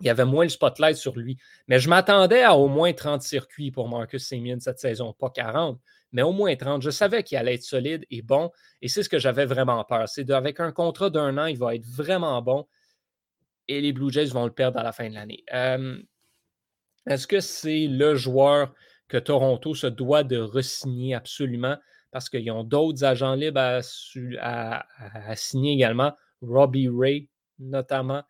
il 0.00 0.06
y 0.06 0.10
avait 0.10 0.26
moins 0.26 0.44
le 0.44 0.50
spotlight 0.50 0.96
sur 0.96 1.16
lui. 1.16 1.38
Mais 1.68 1.78
je 1.78 1.88
m'attendais 1.88 2.42
à 2.42 2.54
au 2.56 2.68
moins 2.68 2.92
30 2.92 3.22
circuits 3.22 3.70
pour 3.70 3.88
Marcus 3.88 4.26
Simeon 4.26 4.60
cette 4.60 4.78
saison, 4.78 5.14
pas 5.14 5.30
40 5.30 5.80
mais 6.16 6.22
au 6.22 6.32
moins 6.32 6.56
30. 6.56 6.80
Je 6.80 6.88
savais 6.88 7.22
qu'il 7.22 7.36
allait 7.36 7.56
être 7.56 7.62
solide 7.62 8.06
et 8.10 8.22
bon, 8.22 8.50
et 8.80 8.88
c'est 8.88 9.02
ce 9.02 9.10
que 9.10 9.18
j'avais 9.18 9.44
vraiment 9.44 9.84
peur. 9.84 10.08
C'est 10.08 10.24
qu'avec 10.24 10.60
un 10.60 10.72
contrat 10.72 11.10
d'un 11.10 11.36
an, 11.36 11.44
il 11.44 11.58
va 11.58 11.74
être 11.74 11.84
vraiment 11.84 12.40
bon, 12.40 12.66
et 13.68 13.82
les 13.82 13.92
Blue 13.92 14.10
Jays 14.10 14.30
vont 14.30 14.46
le 14.46 14.50
perdre 14.50 14.78
à 14.78 14.82
la 14.82 14.92
fin 14.92 15.10
de 15.10 15.14
l'année. 15.14 15.44
Euh, 15.52 15.98
Est-ce 17.06 17.26
que 17.26 17.40
c'est 17.40 17.86
le 17.86 18.14
joueur 18.14 18.72
que 19.08 19.18
Toronto 19.18 19.74
se 19.74 19.86
doit 19.88 20.24
de 20.24 20.38
re-signer? 20.38 21.14
Absolument 21.14 21.76
parce 22.10 22.30
qu'ils 22.30 22.50
ont 22.50 22.64
d'autres 22.64 23.04
agents 23.04 23.34
libres 23.34 23.82
à, 24.40 25.36
signer 25.36 25.74
également? 25.74 26.14
Robbie 26.40 26.88
Ray, 26.88 27.28
notamment, 27.58 28.22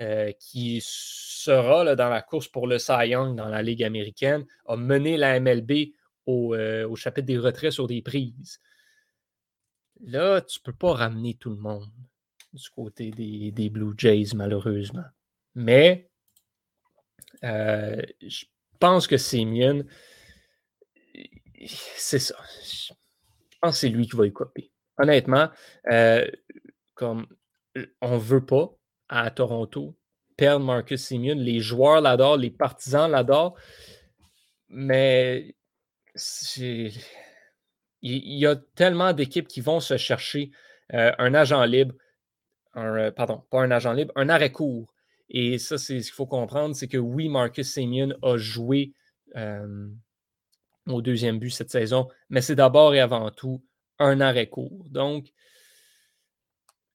euh, 0.00 0.30
qui 0.38 0.80
sera 0.80 1.96
dans 1.96 2.08
la 2.08 2.22
course 2.22 2.46
pour 2.46 2.68
le 2.68 2.78
Cy 2.78 3.10
dans 3.10 3.48
la 3.48 3.62
Ligue 3.62 3.82
américaine, 3.82 4.44
a 4.66 4.76
mené 4.76 5.16
la 5.16 5.40
MLB 5.40 5.90
euh, 6.28 6.88
au, 6.88 6.96
chapitre 6.96 7.26
des 7.26 7.38
retraits 7.38 7.72
sur 7.72 7.86
des 7.86 8.02
prises. 8.02 8.60
Là, 10.00 10.40
tu 10.40 10.58
ne 10.60 10.62
peux 10.64 10.76
pas 10.76 10.94
ramener 10.94 11.34
tout 11.34 11.50
le 11.50 11.56
monde 11.56 11.90
du 12.52 12.68
côté 12.70 13.10
des, 13.10 13.70
Blue 13.70 13.94
Jays, 13.96 14.34
malheureusement. 14.34 15.04
Mais 15.54 16.10
euh, 17.44 18.02
je 18.20 18.44
pense 18.78 19.06
que 19.06 19.16
Simeon, 19.16 19.84
c'est 21.96 22.18
ça. 22.18 22.36
Je 22.64 22.92
pense 23.60 23.74
que 23.74 23.78
c'est 23.78 23.88
lui 23.88 24.06
qui 24.06 24.16
va 24.16 24.26
y. 24.26 24.32
Honnêtement, 24.98 25.48
euh, 25.90 26.28
comme 26.94 27.26
on 28.00 28.14
ne 28.14 28.20
veut 28.20 28.44
pas 28.44 28.70
à 29.08 29.30
Toronto 29.30 29.96
perdre 30.36 30.64
Marcus 30.64 31.04
Simeon. 31.04 31.36
Les 31.36 31.60
joueurs 31.60 32.00
l'adorent, 32.00 32.36
les 32.36 32.50
partisans 32.50 33.10
l'adorent. 33.10 33.54
Mais 34.68 35.54
il 36.14 36.92
y 38.02 38.46
a 38.46 38.56
tellement 38.74 39.12
d'équipes 39.12 39.48
qui 39.48 39.60
vont 39.60 39.80
se 39.80 39.96
chercher 39.96 40.50
euh, 40.92 41.12
un 41.18 41.34
agent 41.34 41.64
libre, 41.64 41.94
un, 42.74 43.10
pardon, 43.12 43.42
pas 43.50 43.62
un 43.62 43.70
agent 43.70 43.92
libre, 43.92 44.12
un 44.16 44.28
arrêt 44.28 44.52
court 44.52 44.92
et 45.34 45.58
ça, 45.58 45.78
c'est 45.78 46.00
ce 46.00 46.08
qu'il 46.08 46.14
faut 46.14 46.26
comprendre, 46.26 46.76
c'est 46.76 46.88
que 46.88 46.98
oui, 46.98 47.30
Marcus 47.30 47.72
Simeon 47.72 48.12
a 48.22 48.36
joué 48.36 48.92
euh, 49.34 49.88
au 50.86 51.00
deuxième 51.00 51.38
but 51.38 51.50
cette 51.50 51.70
saison, 51.70 52.08
mais 52.28 52.42
c'est 52.42 52.54
d'abord 52.54 52.94
et 52.94 53.00
avant 53.00 53.30
tout 53.30 53.64
un 53.98 54.20
arrêt 54.20 54.48
court. 54.48 54.84
Donc, 54.90 55.32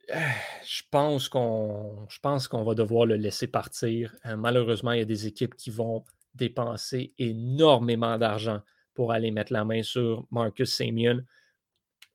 je 0.09 0.81
pense 0.91 1.29
qu'on 1.29 2.05
je 2.09 2.19
pense 2.19 2.47
qu'on 2.47 2.63
va 2.63 2.75
devoir 2.75 3.07
le 3.07 3.15
laisser 3.15 3.47
partir. 3.47 4.15
Euh, 4.27 4.37
malheureusement, 4.37 4.91
il 4.91 4.99
y 4.99 5.01
a 5.01 5.05
des 5.05 5.25
équipes 5.25 5.55
qui 5.55 5.71
vont 5.71 6.05
dépenser 6.35 7.15
énormément 7.17 8.19
d'argent 8.19 8.61
pour 8.97 9.11
aller 9.11 9.29
mettre 9.29 9.53
la 9.53 9.63
main 9.63 9.83
sur 9.83 10.25
Marcus 10.31 10.75
Simeon. 10.75 11.21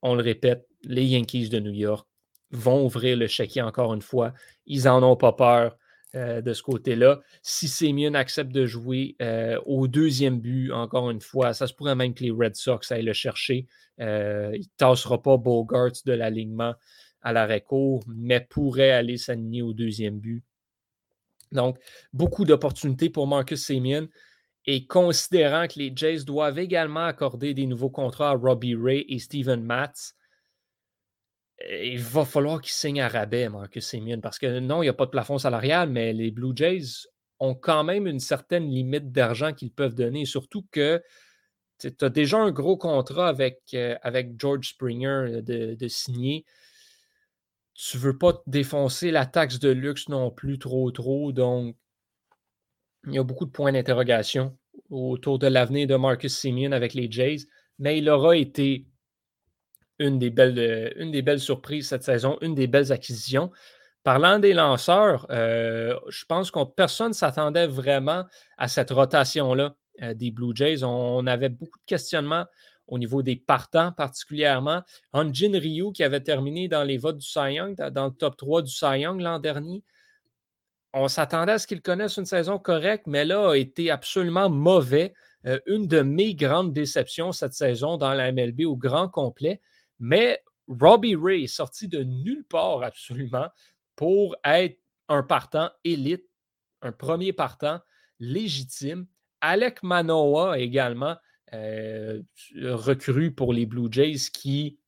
On 0.02 0.16
le 0.16 0.22
répète, 0.22 0.66
les 0.82 1.04
Yankees 1.04 1.48
de 1.48 1.60
New 1.60 1.72
York 1.72 2.08
vont 2.50 2.84
ouvrir 2.84 3.16
le 3.16 3.28
chéquier 3.28 3.62
encore 3.62 3.94
une 3.94 4.02
fois. 4.02 4.34
Ils 4.66 4.84
n'en 4.84 5.00
ont 5.04 5.16
pas 5.16 5.32
peur. 5.32 5.78
Euh, 6.14 6.42
de 6.42 6.52
ce 6.52 6.62
côté-là. 6.62 7.22
Si 7.40 7.68
Semyon 7.68 8.12
accepte 8.12 8.52
de 8.52 8.66
jouer 8.66 9.16
euh, 9.22 9.58
au 9.64 9.88
deuxième 9.88 10.40
but, 10.40 10.70
encore 10.70 11.10
une 11.10 11.22
fois, 11.22 11.54
ça 11.54 11.66
se 11.66 11.72
pourrait 11.72 11.94
même 11.94 12.12
que 12.12 12.22
les 12.22 12.30
Red 12.30 12.54
Sox 12.54 12.80
aillent 12.90 13.06
le 13.06 13.14
chercher. 13.14 13.66
Euh, 13.98 14.50
il 14.52 14.60
ne 14.60 14.76
tassera 14.76 15.22
pas 15.22 15.38
Bogart 15.38 15.92
de 16.04 16.12
l'alignement 16.12 16.74
à 17.22 17.32
l'arrêt 17.32 17.62
court, 17.62 18.04
mais 18.06 18.40
pourrait 18.40 18.90
aller 18.90 19.16
s'aligner 19.16 19.62
au 19.62 19.72
deuxième 19.72 20.18
but. 20.18 20.44
Donc, 21.50 21.78
beaucoup 22.12 22.44
d'opportunités 22.44 23.08
pour 23.08 23.26
Marcus 23.26 23.64
Semyon. 23.64 24.06
Et 24.66 24.86
considérant 24.86 25.66
que 25.66 25.78
les 25.78 25.92
Jays 25.94 26.24
doivent 26.24 26.58
également 26.58 27.04
accorder 27.04 27.52
des 27.52 27.66
nouveaux 27.66 27.90
contrats 27.90 28.30
à 28.30 28.34
Robbie 28.34 28.76
Ray 28.76 29.04
et 29.08 29.18
Steven 29.18 29.62
Matz, 29.62 30.14
il 31.68 31.98
va 31.98 32.24
falloir 32.24 32.60
qu'il 32.60 32.72
signe 32.72 33.00
à 33.00 33.08
rabais, 33.08 33.48
Marcus 33.48 33.86
Semien, 33.86 34.20
parce 34.20 34.38
que 34.38 34.60
non, 34.60 34.82
il 34.82 34.86
n'y 34.86 34.90
a 34.90 34.94
pas 34.94 35.06
de 35.06 35.10
plafond 35.10 35.38
salarial, 35.38 35.90
mais 35.90 36.12
les 36.12 36.30
Blue 36.30 36.52
Jays 36.54 37.06
ont 37.40 37.54
quand 37.54 37.84
même 37.84 38.06
une 38.06 38.20
certaine 38.20 38.68
limite 38.68 39.12
d'argent 39.12 39.52
qu'ils 39.52 39.72
peuvent 39.72 39.94
donner, 39.94 40.24
surtout 40.24 40.66
que 40.70 41.02
tu 41.78 41.92
as 42.00 42.08
déjà 42.08 42.38
un 42.38 42.52
gros 42.52 42.76
contrat 42.76 43.28
avec, 43.28 43.60
euh, 43.74 43.96
avec 44.02 44.40
George 44.40 44.68
Springer 44.68 45.42
de, 45.42 45.88
signer. 45.88 46.44
Tu 47.74 47.96
ne 47.96 48.02
veux 48.02 48.18
pas 48.18 48.40
défoncer 48.46 49.10
la 49.10 49.26
taxe 49.26 49.58
de 49.58 49.70
luxe 49.70 50.08
non 50.08 50.30
plus 50.30 50.58
trop, 50.58 50.90
trop. 50.92 51.32
Donc, 51.32 51.76
il 53.06 53.14
y 53.14 53.18
a 53.18 53.22
beaucoup 53.22 53.46
de 53.46 53.50
points 53.50 53.72
d'interrogation 53.72 54.56
autour 54.90 55.38
de 55.38 55.46
l'avenir 55.46 55.86
de 55.86 55.96
Marcus 55.96 56.36
Simeon 56.36 56.72
avec 56.72 56.94
les 56.94 57.10
Jays, 57.10 57.46
mais 57.78 57.98
il 57.98 58.08
aura 58.08 58.36
été 58.36 58.86
une 59.98 60.18
des 60.18 60.30
belles, 60.30 60.58
euh, 60.58 60.90
une 60.96 61.10
des 61.10 61.22
belles 61.22 61.40
surprises 61.40 61.88
cette 61.88 62.02
saison, 62.02 62.38
une 62.40 62.54
des 62.54 62.66
belles 62.66 62.92
acquisitions. 62.92 63.50
Parlant 64.02 64.38
des 64.38 64.52
lanceurs, 64.52 65.26
euh, 65.30 65.96
je 66.08 66.24
pense 66.24 66.50
que 66.50 66.64
personne 66.64 67.08
ne 67.08 67.14
s'attendait 67.14 67.68
vraiment 67.68 68.24
à 68.58 68.68
cette 68.68 68.90
rotation-là 68.90 69.76
euh, 70.02 70.14
des 70.14 70.30
Blue 70.30 70.52
Jays. 70.54 70.82
On, 70.82 71.26
avait 71.26 71.48
beaucoup 71.48 71.78
de 71.78 71.84
questionnements 71.86 72.46
au 72.88 72.98
niveau 72.98 73.22
des 73.22 73.36
partants 73.36 73.92
particulièrement. 73.92 74.82
Hanjin 75.12 75.52
Ryu, 75.58 75.92
qui 75.92 76.02
avait 76.02 76.20
terminé 76.20 76.68
dans 76.68 76.82
les 76.82 76.98
votes 76.98 77.18
du 77.18 77.26
Cy 77.26 77.54
Young, 77.54 77.76
dans 77.76 78.06
le 78.06 78.12
top 78.12 78.36
3 78.36 78.62
du 78.62 78.72
Cy 78.72 79.00
Young 79.00 79.20
l'an 79.20 79.38
dernier, 79.38 79.84
on 80.92 81.08
s'attendait 81.08 81.52
à 81.52 81.58
ce 81.58 81.66
qu'il 81.66 81.82
connaisse 81.82 82.16
une 82.16 82.26
saison 82.26 82.58
correcte, 82.58 83.06
mais 83.06 83.24
là, 83.24 83.50
a 83.50 83.56
été 83.56 83.90
absolument 83.90 84.50
mauvais. 84.50 85.14
une 85.66 85.88
de 85.88 86.02
mes 86.02 86.34
grandes 86.34 86.72
déceptions 86.72 87.32
cette 87.32 87.54
saison 87.54 87.96
dans 87.96 88.14
la 88.14 88.30
MLB 88.30 88.60
au 88.66 88.76
grand 88.76 89.08
complet. 89.08 89.60
Mais 89.98 90.42
Robbie 90.68 91.16
Ray 91.16 91.44
est 91.44 91.46
sorti 91.48 91.88
de 91.88 92.02
nulle 92.02 92.44
part 92.44 92.82
absolument 92.82 93.48
pour 93.96 94.36
être 94.44 94.78
un 95.08 95.22
partant 95.22 95.70
élite, 95.84 96.24
un 96.80 96.92
premier 96.92 97.32
partant 97.32 97.80
légitime. 98.18 99.06
Alec 99.40 99.82
Manoa 99.82 100.58
également, 100.58 101.16
euh, 101.52 102.22
recru 102.62 103.32
pour 103.32 103.52
les 103.52 103.66
Blue 103.66 103.88
Jays, 103.90 104.30
qui 104.32 104.78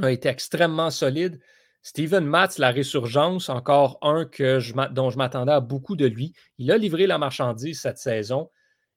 a 0.00 0.10
été 0.10 0.28
extrêmement 0.28 0.90
solide. 0.90 1.40
Steven 1.82 2.24
Matz, 2.24 2.58
la 2.58 2.70
résurgence, 2.70 3.48
encore 3.48 3.98
un 4.02 4.24
que 4.24 4.60
je, 4.60 4.72
dont 4.92 5.10
je 5.10 5.18
m'attendais 5.18 5.52
à 5.52 5.60
beaucoup 5.60 5.96
de 5.96 6.06
lui. 6.06 6.32
Il 6.58 6.70
a 6.70 6.78
livré 6.78 7.08
la 7.08 7.18
marchandise 7.18 7.80
cette 7.80 7.98
saison. 7.98 8.50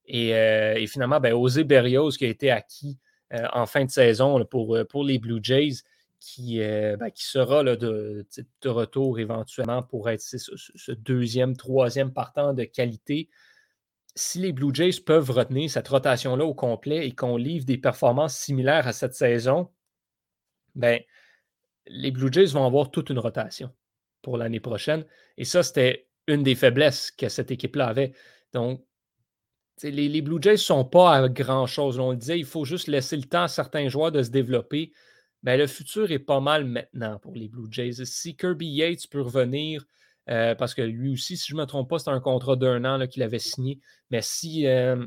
Et, 0.05 0.35
euh, 0.35 0.85
finalement, 0.85 1.19
ben, 1.19 1.33
Berrios, 1.65 2.11
qui 2.11 2.25
a 2.25 2.27
été 2.27 2.51
acquis 2.51 2.99
euh, 3.33 3.47
en 3.53 3.65
fin 3.65 3.85
de 3.85 3.89
saison 3.89 4.45
pour, 4.45 4.75
euh, 4.75 4.85
les 5.03 5.17
Blue 5.17 5.39
Jays, 5.41 5.81
qui, 6.19 6.59
ben, 6.59 7.09
qui 7.09 7.25
sera 7.25 7.63
là, 7.63 7.75
de, 7.75 8.25
de, 8.61 8.69
retour 8.69 9.19
éventuellement 9.19 9.83
pour 9.83 10.09
être 10.09 10.21
ce, 10.21 10.91
deuxième, 10.91 11.55
troisième 11.55 12.13
partant 12.13 12.53
de 12.53 12.63
qualité. 12.63 13.29
Si 14.15 14.39
les 14.39 14.51
Blue 14.51 14.73
Jays 14.73 15.01
peuvent 15.05 15.29
retenir 15.29 15.69
cette 15.69 15.87
rotation-là 15.87 16.45
au 16.45 16.53
complet 16.53 17.07
et 17.07 17.13
qu'on 17.13 17.35
livre 17.35 17.65
des 17.65 17.77
performances 17.77 18.37
similaires 18.37 18.87
à 18.87 18.93
cette 18.93 19.13
saison, 19.13 19.69
ben, 20.73 20.99
les 21.87 22.11
Blue 22.11 22.31
Jays 22.31 22.47
vont 22.47 22.65
avoir 22.65 22.91
toute 22.91 23.09
une 23.09 23.19
rotation 23.19 23.71
pour 24.21 24.37
l'année 24.37 24.59
prochaine. 24.59 25.05
Et 25.37 25.45
ça, 25.45 25.63
c'était 25.63 26.07
une 26.27 26.43
des 26.43 26.55
faiblesses 26.55 27.11
que 27.11 27.29
cette 27.29 27.51
équipe-là 27.51 27.87
avait. 27.87 28.13
Donc, 28.53 28.83
les, 29.83 30.21
Blue 30.21 30.41
Jays 30.41 30.53
ne 30.53 30.57
sont 30.57 30.85
pas 30.85 31.15
à 31.15 31.29
grand-chose. 31.29 31.99
On 31.99 32.11
le 32.11 32.17
disait, 32.17 32.39
il 32.39 32.45
faut 32.45 32.65
juste 32.65 32.87
laisser 32.87 33.17
le 33.17 33.23
temps 33.23 33.43
à 33.43 33.47
certains 33.47 33.89
joueurs 33.89 34.11
de 34.11 34.23
se 34.23 34.29
développer. 34.29 34.93
Mais 35.43 35.57
le 35.57 35.67
futur 35.67 36.11
est 36.11 36.19
pas 36.19 36.39
mal 36.39 36.65
maintenant 36.65 37.19
pour 37.19 37.35
les 37.35 37.49
Blue 37.49 37.67
Jays. 37.69 38.05
Si 38.05 38.35
Kirby 38.35 38.67
Yates 38.67 39.07
peut 39.11 39.21
revenir, 39.21 39.85
euh, 40.29 40.55
parce 40.55 40.73
que 40.73 40.81
lui 40.81 41.13
aussi, 41.13 41.37
si 41.37 41.49
je 41.49 41.55
ne 41.55 41.61
me 41.61 41.65
trompe 41.65 41.89
pas, 41.89 41.99
c'est 41.99 42.09
un 42.09 42.19
contrat 42.19 42.55
d'un 42.55 42.83
an 42.83 43.05
qu'il 43.05 43.21
avait 43.21 43.37
signé. 43.37 43.79
Mais 44.09 44.21
si, 44.23 44.65
euh, 44.65 45.05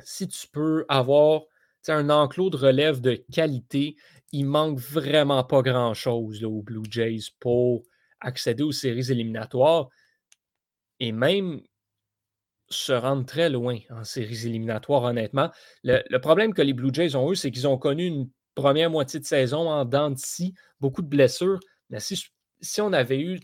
si 0.00 0.28
tu 0.28 0.46
peux 0.48 0.84
avoir 0.88 1.42
un 1.88 2.10
enclos 2.10 2.50
de 2.50 2.56
relève 2.56 3.00
de 3.00 3.24
qualité, 3.32 3.96
il 4.32 4.44
manque 4.46 4.78
vraiment 4.78 5.42
pas 5.44 5.62
grand-chose 5.62 6.44
aux 6.44 6.62
Blue 6.62 6.84
Jays 6.88 7.30
pour 7.40 7.82
accéder 8.20 8.62
aux 8.62 8.72
séries 8.72 9.10
éliminatoires. 9.10 9.88
Et 11.00 11.12
même 11.12 11.62
se 12.68 12.92
rendre 12.92 13.26
très 13.26 13.50
loin 13.50 13.78
en 13.90 14.04
séries 14.04 14.46
éliminatoires, 14.46 15.02
honnêtement. 15.02 15.50
Le, 15.82 16.18
problème 16.18 16.54
que 16.54 16.62
les 16.62 16.72
Blue 16.72 16.90
Jays 16.92 17.16
ont 17.16 17.32
eu, 17.32 17.36
c'est 17.36 17.50
qu'ils 17.50 17.66
ont 17.66 17.78
connu 17.78 18.06
une 18.06 18.30
première 18.54 18.90
moitié 18.90 19.18
de 19.18 19.24
saison 19.24 19.68
en 19.68 19.84
dents 19.84 20.10
de 20.10 20.18
scie, 20.18 20.54
beaucoup 20.78 21.02
de 21.02 21.08
blessures. 21.08 21.58
Mais 21.88 21.98
si, 22.00 22.80
on 22.80 22.92
avait 22.92 23.20
eu 23.20 23.40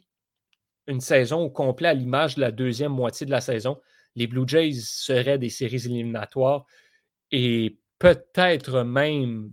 une 0.86 1.00
saison 1.00 1.42
au 1.42 1.50
complet 1.50 1.88
à 1.88 1.94
l'image 1.94 2.36
de 2.36 2.40
la 2.40 2.52
deuxième 2.52 2.92
moitié 2.92 3.26
de 3.26 3.32
la 3.32 3.40
saison, 3.40 3.80
les 4.14 4.28
Blue 4.28 4.46
Jays 4.46 4.74
seraient 4.74 5.38
des 5.38 5.50
séries 5.50 5.84
éliminatoires 5.86 6.64
et 7.32 7.78
peut-être 7.98 8.82
même 8.84 9.52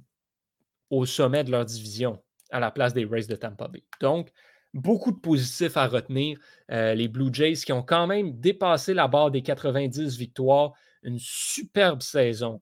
au 0.93 1.05
sommet 1.05 1.43
de 1.43 1.51
leur 1.51 1.65
division 1.65 2.21
à 2.51 2.59
la 2.59 2.69
place 2.69 2.93
des 2.93 3.05
Rays 3.05 3.25
de 3.25 3.35
Tampa 3.35 3.67
Bay. 3.67 3.83
Donc, 3.99 4.31
beaucoup 4.73 5.11
de 5.11 5.17
positifs 5.17 5.75
à 5.75 5.87
retenir. 5.87 6.39
Euh, 6.71 6.93
les 6.93 7.07
Blue 7.07 7.33
Jays 7.33 7.55
qui 7.55 7.73
ont 7.73 7.81
quand 7.81 8.05
même 8.05 8.39
dépassé 8.39 8.93
la 8.93 9.07
barre 9.07 9.31
des 9.31 9.41
90 9.41 10.17
victoires, 10.17 10.73
une 11.01 11.17
superbe 11.19 12.01
saison 12.01 12.61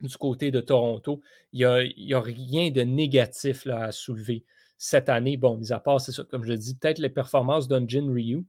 du 0.00 0.14
côté 0.18 0.50
de 0.50 0.60
Toronto. 0.60 1.22
Il 1.52 1.60
n'y 1.96 2.14
a, 2.14 2.20
rien 2.20 2.70
de 2.70 2.82
négatif 2.82 3.66
à 3.66 3.90
soulever 3.90 4.44
cette 4.76 5.08
année. 5.08 5.38
Bon, 5.38 5.56
mis 5.56 5.72
à 5.72 5.80
part, 5.80 6.00
c'est 6.00 6.12
ça, 6.12 6.24
comme 6.24 6.44
je 6.44 6.52
dis, 6.52 6.74
peut-être 6.74 6.98
les 6.98 7.10
performances 7.10 7.68
d'Unjin 7.68 8.12
Ryu, 8.12 8.44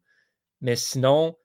mais 0.60 0.76
sinon, 0.76 1.38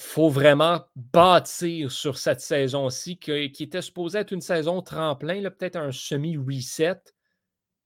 faut 0.00 0.30
vraiment 0.30 0.84
bâtir 0.96 1.92
sur 1.92 2.16
cette 2.16 2.40
saison-ci, 2.40 3.18
qui 3.18 3.32
était 3.32 3.82
supposée 3.82 4.18
être 4.18 4.32
une 4.32 4.40
saison 4.40 4.82
tremplin, 4.82 5.42
peut-être 5.42 5.76
un 5.76 5.92
semi-reset. 5.92 7.00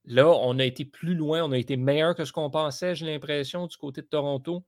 Là, 0.04 0.28
on 0.28 0.59
a 0.59 0.64
été 0.64 0.85
plus 0.85 1.14
loin, 1.14 1.42
on 1.42 1.52
a 1.52 1.59
été 1.59 1.76
meilleur 1.76 2.14
que 2.14 2.25
ce 2.25 2.33
qu'on 2.33 2.50
pensait, 2.50 2.94
j'ai 2.94 3.06
l'impression, 3.06 3.66
du 3.66 3.76
côté 3.76 4.02
de 4.02 4.06
Toronto. 4.06 4.64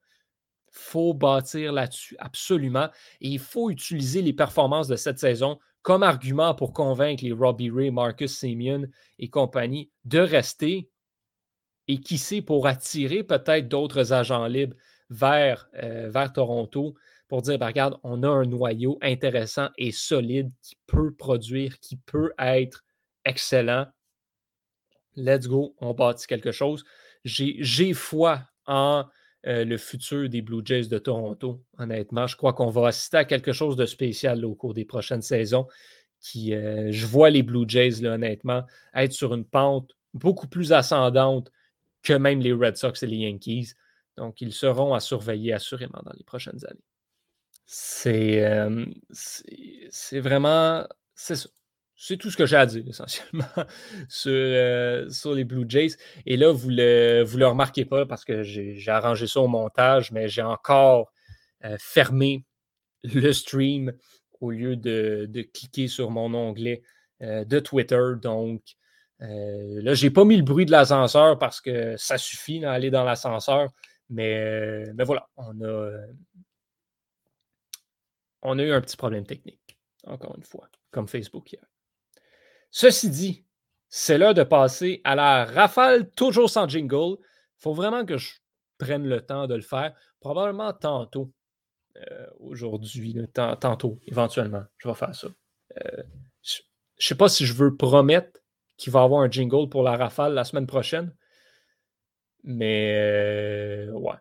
Il 0.73 0.79
faut 0.79 1.15
bâtir 1.15 1.73
là-dessus, 1.73 2.17
absolument. 2.19 2.89
Et 3.21 3.29
il 3.29 3.39
faut 3.39 3.71
utiliser 3.71 4.23
les 4.23 4.33
performances 4.33 4.89
de 4.89 4.97
cette 4.97 5.19
saison 5.19 5.59
comme 5.83 6.03
argument 6.03 6.55
pour 6.55 6.73
convaincre 6.73 7.23
les 7.23 7.33
Robbie 7.33 7.71
Ray, 7.71 7.91
Marcus 7.93 8.37
Simeon 8.37 8.87
et 9.21 9.29
compagnie 9.29 9.91
de 10.05 10.19
rester 10.19 10.91
et 11.87 12.01
qui 12.01 12.19
sait 12.19 12.43
pour 12.43 12.67
attirer 12.67 13.23
peut-être 13.23 13.69
d'autres 13.69 14.13
agents 14.13 14.47
libres 14.47 14.77
vers, 15.11 15.69
euh, 15.75 16.11
vers 16.11 16.33
Toronto 16.33 16.97
pour 17.29 17.43
dire 17.43 17.59
ben, 17.59 17.67
regarde, 17.67 17.99
on 18.03 18.23
a 18.23 18.29
un 18.29 18.45
noyau 18.45 18.99
intéressant 19.03 19.69
et 19.79 19.93
solide 19.93 20.51
qui 20.63 20.77
peut 20.87 21.13
produire, 21.15 21.79
qui 21.81 21.97
peut 21.97 22.33
être 22.39 22.85
excellent. 23.25 23.87
Let's 25.17 25.49
go, 25.49 25.75
on 25.81 25.95
bâtit 25.95 26.27
quelque 26.27 26.53
chose. 26.53 26.85
J'ai 27.25 27.93
foi 27.95 28.43
en 28.67 29.07
euh, 29.47 29.65
le 29.65 29.79
futur 29.79 30.29
des 30.29 30.43
Blue 30.43 30.63
Jays 30.65 30.89
de 30.89 30.99
Toronto, 30.99 31.63
honnêtement. 31.79 32.27
Je 32.27 32.37
crois 32.37 32.53
qu'on 32.53 32.71
va 32.71 32.89
assister 32.89 33.17
à 33.17 33.25
quelque 33.25 33.53
chose 33.53 33.77
de 33.77 33.87
spécial 33.87 34.45
au 34.45 34.55
cours 34.55 34.75
des 34.75 34.85
prochaines 34.85 35.23
saisons. 35.23 35.67
Qui, 36.21 36.55
euh, 36.55 36.91
je 36.91 37.07
vois 37.07 37.31
les 37.31 37.43
Blue 37.43 37.65
Jays, 37.69 38.05
honnêtement, 38.05 38.65
être 38.95 39.13
sur 39.13 39.35
une 39.35 39.45
pente 39.45 39.93
beaucoup 40.15 40.49
plus 40.49 40.73
ascendante 40.73 41.53
que 42.03 42.15
même 42.15 42.41
les 42.41 42.53
Red 42.53 42.77
Sox 42.77 43.03
et 43.03 43.07
les 43.07 43.19
Yankees. 43.19 43.75
Donc, 44.17 44.41
ils 44.41 44.53
seront 44.53 44.95
à 44.95 45.01
surveiller 45.01 45.53
assurément 45.53 46.01
dans 46.05 46.15
les 46.17 46.25
prochaines 46.25 46.65
années. 46.67 46.85
C'est 47.67 48.45
euh, 48.45 48.87
vraiment. 50.13 50.87
C'est 51.15 51.35
ça. 51.35 51.49
C'est 51.99 52.19
tout 52.19 52.31
ce 52.31 52.37
que 52.37 52.45
j'ai 52.47 52.57
à 52.57 52.67
dire 52.67 52.85
essentiellement 52.89 53.47
sur, 54.09 54.31
euh, 54.33 55.09
sur, 55.11 55.35
les 55.35 55.45
Blue 55.45 55.65
Jays. 55.69 55.97
Et 56.27 56.37
là, 56.37 56.53
vous 56.53 56.71
ne 56.71 56.77
le, 56.77 57.23
vous 57.25 57.39
le 57.39 57.47
remarquez 57.47 57.85
pas 57.87 58.07
parce 58.07 58.25
que 58.25 58.43
j'ai 58.43 58.79
arrangé 58.89 59.27
ça 59.27 59.41
au 59.41 59.49
montage, 59.49 60.13
mais 60.13 60.29
j'ai 60.29 60.43
encore 60.43 61.11
euh, 61.65 61.77
fermé 61.81 62.45
le 63.03 63.33
stream 63.33 63.93
au 64.41 64.51
lieu 64.51 64.77
de, 64.77 65.27
de 65.29 65.43
cliquer 65.43 65.89
sur 65.89 66.11
mon 66.11 66.33
onglet 66.35 66.83
de 67.21 67.61
Twitter. 67.61 68.13
Donc, 68.21 68.63
là, 69.21 69.95
je 69.95 70.05
n'ai 70.05 70.11
pas 70.11 70.25
mis 70.27 70.37
le 70.37 70.43
bruit 70.43 70.67
de 70.67 70.71
l'ascenseur 70.71 71.39
parce 71.39 71.63
que 71.63 71.97
ça 71.97 72.19
suffit 72.19 72.61
d'aller 72.61 72.91
dans 72.91 73.05
l'ascenseur. 73.05 73.71
Mais, 74.11 74.85
mais 74.95 75.05
voilà, 75.05 75.29
on 75.39 75.59
a, 75.63 75.91
on 78.47 78.59
a 78.59 78.63
eu 78.63 78.73
un 78.73 78.81
petit 78.81 78.97
problème 78.97 79.27
technique, 79.27 79.77
encore 80.07 80.37
une 80.37 80.45
fois, 80.45 80.69
comme 80.93 81.09
Facebook 81.09 81.53
hier. 81.53 81.65
Ceci 82.71 83.11
dit, 83.11 83.45
c'est 83.89 84.19
l'heure 84.19 84.35
de 84.35 84.45
passer 84.45 85.01
à 85.05 85.15
la 85.15 85.45
rafale 85.45 86.11
toujours 86.13 86.49
sans 86.49 86.69
jingle. 86.69 87.17
Il 87.21 87.63
faut 87.63 87.75
vraiment 87.75 88.05
que 88.05 88.17
je 88.17 88.35
prenne 88.79 89.07
le 89.07 89.21
temps 89.21 89.47
de 89.47 89.55
le 89.55 89.63
faire, 89.63 89.95
probablement 90.21 90.73
tantôt. 90.73 91.33
Euh, 91.97 92.27
aujourd'hui, 92.39 93.17
tantôt, 93.33 93.99
éventuellement, 94.07 94.65
je 94.79 94.89
vais 94.89 94.95
faire 94.95 95.15
ça. 95.15 95.29
Euh, 95.83 96.03
je 96.43 96.61
ne 96.61 97.03
sais 97.03 97.15
pas 97.15 97.29
si 97.29 97.47
je 97.47 97.55
veux 97.55 97.75
promettre 97.75 98.41
qu'il 98.77 98.93
va 98.93 99.01
y 99.01 99.05
avoir 99.05 99.23
un 99.23 99.31
jingle 99.31 99.69
pour 99.69 99.83
la 99.83 99.97
rafale 99.97 100.35
la 100.35 100.45
semaine 100.45 100.67
prochaine, 100.67 101.15
mais 102.45 102.93
euh, 102.95 103.91
ouais, 103.93 104.17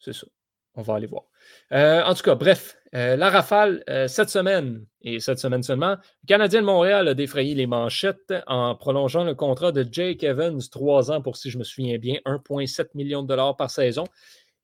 c'est 0.00 0.14
ça. 0.14 0.26
On 0.74 0.82
va 0.82 0.94
aller 0.94 1.06
voir. 1.06 1.24
En 1.70 2.14
tout 2.14 2.22
cas, 2.22 2.36
bref, 2.36 2.77
euh, 2.94 3.16
la 3.16 3.30
rafale, 3.30 3.82
euh, 3.90 4.08
cette 4.08 4.30
semaine, 4.30 4.84
et 5.02 5.20
cette 5.20 5.38
semaine 5.38 5.62
seulement, 5.62 5.96
le 6.22 6.26
Canadien 6.26 6.60
de 6.60 6.66
Montréal 6.66 7.08
a 7.08 7.14
défrayé 7.14 7.54
les 7.54 7.66
manchettes 7.66 8.32
en 8.46 8.74
prolongeant 8.74 9.24
le 9.24 9.34
contrat 9.34 9.72
de 9.72 9.86
Jake 9.90 10.22
Evans, 10.22 10.60
trois 10.70 11.10
ans 11.10 11.20
pour, 11.20 11.36
si 11.36 11.50
je 11.50 11.58
me 11.58 11.64
souviens 11.64 11.98
bien, 11.98 12.16
1,7 12.24 12.88
million 12.94 13.22
de 13.22 13.28
dollars 13.28 13.56
par 13.56 13.70
saison. 13.70 14.04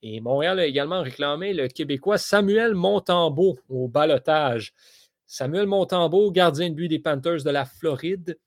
Et 0.03 0.21
Montréal 0.21 0.59
a 0.59 0.67
également 0.67 1.03
réclamé 1.03 1.53
le 1.53 1.69
Québécois 1.69 2.19
Samuel 2.19 2.75
Montembeau 2.75 3.59
au 3.69 3.89
balotage. 3.89 4.73
Samuel 5.27 5.67
Montembeau, 5.67 6.31
gardien 6.31 6.71
de 6.71 6.75
but 6.75 6.89
des 6.89 6.99
Panthers 6.99 7.43
de 7.43 7.51
la 7.51 7.65
Floride. 7.65 8.39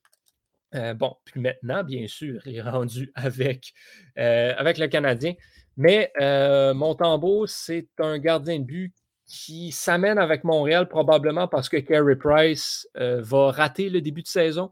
bon, 0.95 1.15
puis 1.25 1.39
maintenant, 1.39 1.83
bien 1.83 2.07
sûr, 2.07 2.41
il 2.45 2.57
est 2.57 2.61
rendu 2.61 3.11
avec, 3.15 3.73
avec 4.15 4.77
le 4.77 4.87
Canadien. 4.87 5.33
Mais 5.77 6.11
euh, 6.19 6.73
Montembeau, 6.73 7.45
c'est 7.45 7.87
un 7.99 8.17
gardien 8.17 8.59
de 8.59 8.65
but 8.65 8.93
qui 9.27 9.71
s'amène 9.71 10.17
avec 10.17 10.43
Montréal 10.43 10.87
probablement 10.87 11.47
parce 11.47 11.69
que 11.69 11.77
Carey 11.77 12.15
Price 12.15 12.87
euh, 12.97 13.21
va 13.21 13.51
rater 13.51 13.89
le 13.89 14.01
début 14.01 14.21
de 14.21 14.27
saison, 14.27 14.71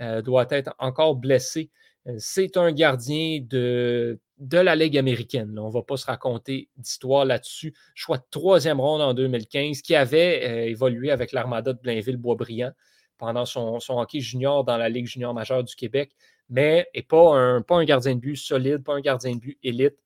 euh, 0.00 0.22
doit 0.22 0.46
être 0.50 0.74
encore 0.78 1.16
blessé. 1.16 1.70
C'est 2.18 2.56
un 2.56 2.70
gardien 2.70 3.40
de, 3.42 4.20
de 4.38 4.58
la 4.58 4.76
Ligue 4.76 4.96
américaine. 4.96 5.58
On 5.58 5.66
ne 5.66 5.72
va 5.72 5.82
pas 5.82 5.96
se 5.96 6.06
raconter 6.06 6.68
d'histoire 6.76 7.24
là-dessus. 7.24 7.74
Choix 7.96 8.18
de 8.18 8.24
troisième 8.30 8.80
ronde 8.80 9.02
en 9.02 9.12
2015, 9.12 9.82
qui 9.82 9.96
avait 9.96 10.70
évolué 10.70 11.10
avec 11.10 11.32
l'Armada 11.32 11.72
de 11.72 11.80
Blainville-Boisbriand 11.80 12.70
pendant 13.18 13.44
son, 13.44 13.80
son, 13.80 13.98
hockey 13.98 14.20
junior 14.20 14.62
dans 14.62 14.76
la 14.76 14.88
Ligue 14.88 15.06
junior 15.06 15.34
majeure 15.34 15.64
du 15.64 15.74
Québec, 15.74 16.12
mais 16.48 16.86
n'est 16.94 17.02
pas 17.02 17.36
un, 17.36 17.62
pas 17.62 17.76
un 17.76 17.84
gardien 17.84 18.14
de 18.14 18.20
but 18.20 18.36
solide, 18.36 18.84
pas 18.84 18.94
un 18.94 19.00
gardien 19.00 19.34
de 19.34 19.40
but 19.40 19.58
élite. 19.62 19.96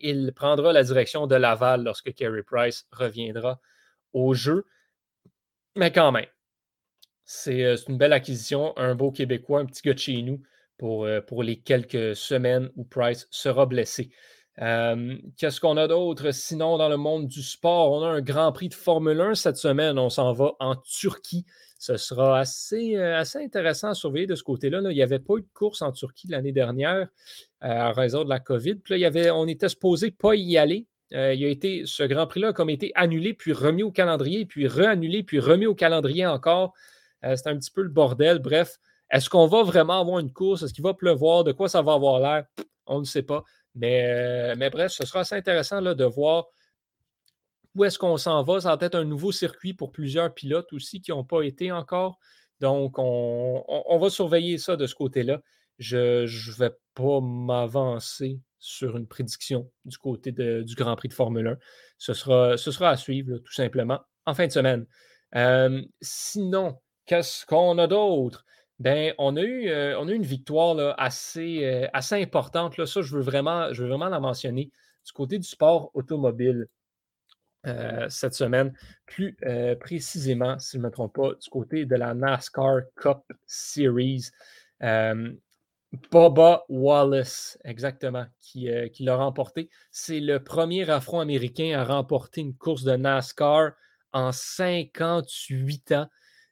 Il 0.00 0.32
prendra 0.34 0.72
la 0.72 0.82
direction 0.82 1.26
de 1.26 1.34
Laval 1.34 1.82
lorsque 1.84 2.14
Kerry 2.14 2.42
Price 2.42 2.86
reviendra 2.92 3.60
au 4.12 4.34
jeu. 4.34 4.66
Mais 5.76 5.92
quand 5.92 6.12
même, 6.12 6.26
c'est 7.24 7.64
euh, 7.64 7.76
une 7.88 7.96
belle 7.96 8.12
acquisition, 8.12 8.76
un 8.76 8.94
beau 8.94 9.12
Québécois, 9.12 9.60
un 9.60 9.66
petit 9.66 9.82
gars 9.82 9.94
de 9.94 9.98
chez 9.98 10.22
nous 10.22 10.42
pour, 10.78 11.04
euh, 11.04 11.20
les 11.42 11.60
quelques 11.60 12.16
semaines 12.16 12.70
où 12.74 12.84
Price 12.84 13.28
sera 13.30 13.66
blessé. 13.66 14.10
Euh, 14.60 15.16
qu'est-ce 15.36 15.60
qu'on 15.60 15.76
a 15.76 15.86
d'autre 15.86 16.32
sinon 16.32 16.76
dans 16.76 16.88
le 16.88 16.96
monde 16.96 17.28
du 17.28 17.42
sport? 17.42 17.92
On 17.92 18.02
a 18.02 18.08
un 18.08 18.20
Grand 18.20 18.52
Prix 18.52 18.68
de 18.68 18.74
Formule 18.74 19.20
1 19.20 19.34
cette 19.34 19.56
semaine. 19.56 19.98
On 19.98 20.10
s'en 20.10 20.32
va 20.32 20.52
en 20.58 20.76
Turquie. 20.76 21.46
Ce 21.82 21.96
sera 21.96 22.38
assez, 22.38 22.96
assez 22.96 23.38
intéressant 23.38 23.88
à 23.88 23.94
surveiller 23.94 24.26
de 24.26 24.34
ce 24.34 24.42
côté-là. 24.42 24.80
Il 24.82 24.94
n'y 24.94 25.02
avait 25.02 25.18
pas 25.18 25.34
eu 25.38 25.40
de 25.40 25.48
course 25.54 25.80
en 25.80 25.92
Turquie 25.92 26.28
l'année 26.28 26.52
dernière. 26.52 27.08
Euh, 27.62 27.68
à 27.68 27.92
raison 27.92 28.24
de 28.24 28.30
la 28.30 28.40
COVID. 28.40 28.76
Puis 28.76 28.94
là, 28.94 28.96
il 28.96 29.00
y 29.00 29.04
avait, 29.04 29.30
on 29.30 29.46
était 29.46 29.68
supposé 29.68 30.10
pas 30.10 30.34
y 30.34 30.56
aller. 30.56 30.86
Euh, 31.12 31.34
il 31.34 31.44
a 31.44 31.48
été, 31.48 31.82
ce 31.84 32.02
Grand 32.04 32.26
Prix-là 32.26 32.54
a 32.56 32.70
été 32.70 32.90
annulé, 32.94 33.34
puis 33.34 33.52
remis 33.52 33.82
au 33.82 33.90
calendrier, 33.90 34.46
puis 34.46 34.66
re-annulé, 34.66 35.22
puis 35.24 35.40
remis 35.40 35.66
au 35.66 35.74
calendrier 35.74 36.24
encore. 36.24 36.72
Euh, 37.22 37.36
c'est 37.36 37.48
un 37.48 37.58
petit 37.58 37.70
peu 37.70 37.82
le 37.82 37.90
bordel. 37.90 38.38
Bref, 38.38 38.78
est-ce 39.10 39.28
qu'on 39.28 39.46
va 39.46 39.62
vraiment 39.62 40.00
avoir 40.00 40.20
une 40.20 40.32
course? 40.32 40.62
Est-ce 40.62 40.72
qu'il 40.72 40.84
va 40.84 40.94
pleuvoir? 40.94 41.44
De 41.44 41.52
quoi 41.52 41.68
ça 41.68 41.82
va 41.82 41.92
avoir 41.92 42.18
l'air? 42.18 42.46
On 42.86 43.00
ne 43.00 43.04
sait 43.04 43.24
pas. 43.24 43.44
Mais, 43.74 44.54
bref, 44.70 44.92
ce 44.92 45.04
sera 45.04 45.20
assez 45.20 45.34
intéressant 45.34 45.82
de 45.82 46.04
voir 46.04 46.46
où 47.74 47.84
est-ce 47.84 47.98
qu'on 47.98 48.16
s'en 48.16 48.42
va? 48.42 48.60
Ça 48.60 48.74
va 48.74 48.86
être 48.86 48.94
un 48.96 49.04
nouveau 49.04 49.32
circuit 49.32 49.74
pour 49.74 49.92
plusieurs 49.92 50.32
pilotes 50.34 50.72
aussi 50.72 51.00
qui 51.00 51.10
n'ont 51.10 51.24
pas 51.24 51.42
été 51.42 51.72
encore. 51.72 52.18
Donc, 52.60 52.94
on, 52.98 53.98
va 53.98 54.10
surveiller 54.10 54.58
ça 54.58 54.76
de 54.76 54.86
ce 54.86 54.94
côté-là. 54.94 55.40
Je 55.78 56.24
ne 56.24 56.58
vais 56.58 56.72
pas 56.94 57.20
m'avancer 57.20 58.40
sur 58.58 58.96
une 58.98 59.06
prédiction 59.06 59.70
du 59.86 59.96
côté 59.96 60.32
du 60.32 60.74
Grand 60.74 60.94
Prix 60.96 61.08
de 61.08 61.14
Formule 61.14 61.46
1. 61.46 61.56
Ce 61.96 62.12
sera, 62.12 62.90
à 62.90 62.96
suivre, 62.96 63.38
tout 63.38 63.52
simplement, 63.52 64.00
en 64.26 64.34
fin 64.34 64.46
de 64.46 64.52
semaine. 64.52 64.86
sinon, 66.02 66.78
qu'est-ce 67.06 67.46
qu'on 67.46 67.78
a 67.78 67.86
d'autre? 67.86 68.44
Ben, 68.78 69.12
on 69.18 69.36
a 69.36 69.42
eu, 69.42 69.68
euh, 69.68 70.02
une 70.06 70.22
victoire 70.22 70.94
assez, 70.98 71.64
euh, 71.64 71.86
assez 71.92 72.14
importante. 72.14 72.82
Ça, 72.86 73.02
je 73.02 73.14
veux 73.14 73.22
vraiment 73.22 73.68
la 73.68 74.20
mentionner. 74.20 74.70
Du 75.04 75.12
côté 75.12 75.38
du 75.38 75.46
sport 75.46 75.90
automobile, 75.94 76.66
euh, 77.66 78.06
cette 78.08 78.34
semaine, 78.34 78.72
plus 79.06 79.36
précisément, 79.80 80.58
si 80.58 80.76
je 80.76 80.78
ne 80.78 80.84
me 80.84 80.90
trompe 80.90 81.14
pas, 81.14 81.34
du 81.34 81.48
côté 81.50 81.84
de 81.86 81.96
la 81.96 82.14
NASCAR 82.14 82.80
Cup 82.96 83.22
Series. 83.46 84.30
Boba 86.12 86.64
Wallace, 86.68 87.58
exactement, 87.64 88.26
euh, 88.56 88.88
qui, 88.88 89.02
l'a 89.02 89.16
remporté. 89.16 89.70
C'est 89.90 90.20
le 90.20 90.42
premier 90.42 90.88
afro-américain 90.88 91.76
à 91.76 91.84
remporter 91.84 92.42
une 92.42 92.54
course 92.54 92.84
de 92.84 92.94
NASCAR 92.94 93.72
en 94.12 94.30
58 94.30 95.92
ans. 95.92 96.06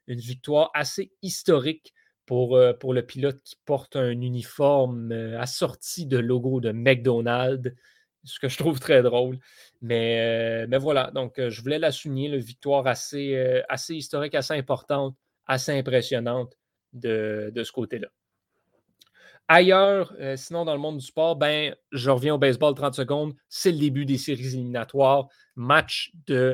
Une 0.07 0.19
victoire 0.19 0.71
assez 0.73 1.13
historique 1.21 1.93
pour, 2.25 2.57
euh, 2.57 2.73
le 2.83 3.01
pilote 3.01 3.41
qui 3.43 3.55
porte 3.65 3.95
un 3.95 4.11
uniforme 4.11 5.11
euh, 5.13 5.39
assorti 5.39 6.05
de 6.05 6.17
logo 6.17 6.59
de 6.59 6.71
McDonald's, 6.71 7.73
ce 8.23 8.39
que 8.39 8.49
je 8.49 8.57
trouve 8.57 8.79
très 8.79 9.01
drôle. 9.01 9.37
Mais, 9.81 10.67
mais 10.67 10.77
voilà, 10.77 11.11
donc 11.11 11.33
je 11.37 11.61
voulais 11.61 11.79
la 11.79 11.91
souligner, 11.91 12.27
une 12.29 12.37
victoire 12.37 12.87
assez, 12.87 13.63
assez 13.69 13.95
historique, 13.95 14.35
assez 14.35 14.53
importante, 14.53 15.15
assez 15.45 15.71
impressionnante 15.71 16.57
de, 16.93 17.51
de 17.53 17.63
ce 17.63 17.71
côté-là. 17.71 18.09
Ailleurs, 19.47 20.13
sinon 20.35 20.63
dans 20.65 20.73
le 20.73 20.79
monde 20.79 20.97
du 20.97 21.05
sport, 21.05 21.35
ben, 21.35 21.75
je 21.91 22.11
reviens 22.11 22.35
au 22.35 22.37
baseball 22.37 22.75
30 22.75 22.93
secondes. 22.93 23.33
C'est 23.47 23.71
le 23.71 23.79
début 23.79 24.05
des 24.05 24.17
séries 24.17 24.45
éliminatoires. 24.45 25.27
Match 25.55 26.11
de 26.27 26.53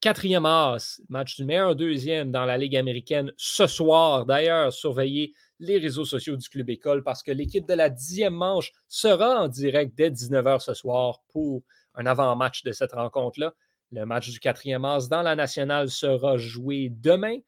quatrième 0.00 0.46
as, 0.46 1.00
match 1.08 1.36
du 1.36 1.44
meilleur 1.44 1.74
deuxième 1.74 2.30
dans 2.30 2.44
la 2.44 2.58
Ligue 2.58 2.76
américaine 2.76 3.32
ce 3.36 3.66
soir. 3.66 4.26
D'ailleurs, 4.26 4.72
surveillez 4.72 5.32
les 5.62 5.78
réseaux 5.78 6.04
sociaux 6.04 6.36
du 6.36 6.48
Club 6.48 6.68
École 6.68 7.02
parce 7.04 7.22
que 7.22 7.30
l'équipe 7.30 7.66
de 7.66 7.74
la 7.74 7.88
dixième 7.88 8.34
manche 8.34 8.72
sera 8.88 9.40
en 9.40 9.48
direct 9.48 9.94
dès 9.96 10.10
19h 10.10 10.60
ce 10.60 10.74
soir 10.74 11.22
pour 11.28 11.62
un 11.94 12.04
avant-match 12.04 12.64
de 12.64 12.72
cette 12.72 12.92
rencontre-là. 12.92 13.54
Le 13.92 14.04
match 14.04 14.28
du 14.30 14.40
quatrième 14.40 14.84
as 14.84 15.08
dans 15.08 15.22
la 15.22 15.36
nationale 15.36 15.88
sera 15.88 16.36
joué 16.36 16.90
demain. 16.90 17.38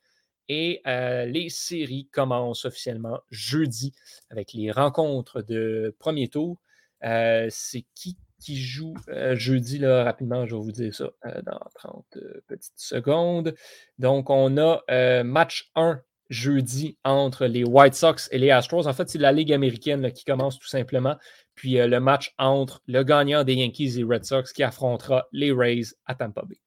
Et 0.48 0.83
euh, 0.87 1.24
les 1.24 1.48
séries 1.48 2.07
commencent 2.12 2.66
officiellement 2.66 3.18
jeudi 3.31 3.94
avec 4.31 4.53
les 4.53 4.70
rencontres 4.70 5.42
de 5.42 5.96
premier 5.98 6.29
tour. 6.29 6.59
Euh, 7.03 7.48
c'est 7.50 7.85
qui 7.94 8.16
qui 8.40 8.61
joue 8.61 8.92
euh, 9.09 9.35
jeudi, 9.35 9.79
là, 9.79 10.05
rapidement, 10.05 10.44
je 10.44 10.55
vais 10.55 10.61
vous 10.61 10.72
dire 10.72 10.94
ça 10.94 11.11
dans 11.46 11.61
30 11.77 12.18
petites 12.46 12.79
secondes. 12.79 13.55
Donc, 13.98 14.29
on 14.29 14.59
a 14.59 14.83
match 15.22 15.70
1 15.77 16.03
jeudi 16.30 16.96
entre 17.04 17.46
les 17.46 17.64
White 17.64 17.94
Sox 17.94 18.28
et 18.30 18.38
les 18.38 18.50
Astros. 18.50 18.87
En 18.87 18.92
fait, 18.92 19.08
c'est 19.08 19.18
la 19.18 19.32
Ligue 19.32 19.52
américaine 19.52 20.10
qui 20.12 20.24
commence 20.24 20.58
tout 20.58 20.68
simplement. 20.68 21.16
Puis 21.54 21.74
le 21.74 22.00
match 22.00 22.34
entre 22.38 22.82
le 22.87 23.02
gagnant 23.02 23.44
des 23.44 23.54
Yankees 23.54 23.98
et 23.98 24.04
Red 24.04 24.24
Sox 24.24 24.52
qui 24.52 24.62
affrontera 24.62 25.26
les 25.32 25.52
Rays 25.52 25.94
à 26.06 26.14
Tampa 26.14 26.42
Bay. 26.42 26.58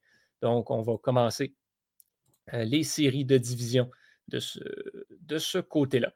Donc, 0.41 0.70
on 0.72 0.82
va 0.82 0.98
commencer 0.98 1.54
euh, 2.54 2.63
les 2.63 2.84
séries 2.84 3.26
de 3.26 3.38
division 3.38 3.89
de 4.28 4.39
ce, 4.39 4.60
de 5.22 5.38
ce 5.38 5.58
côté-là. 5.58 6.13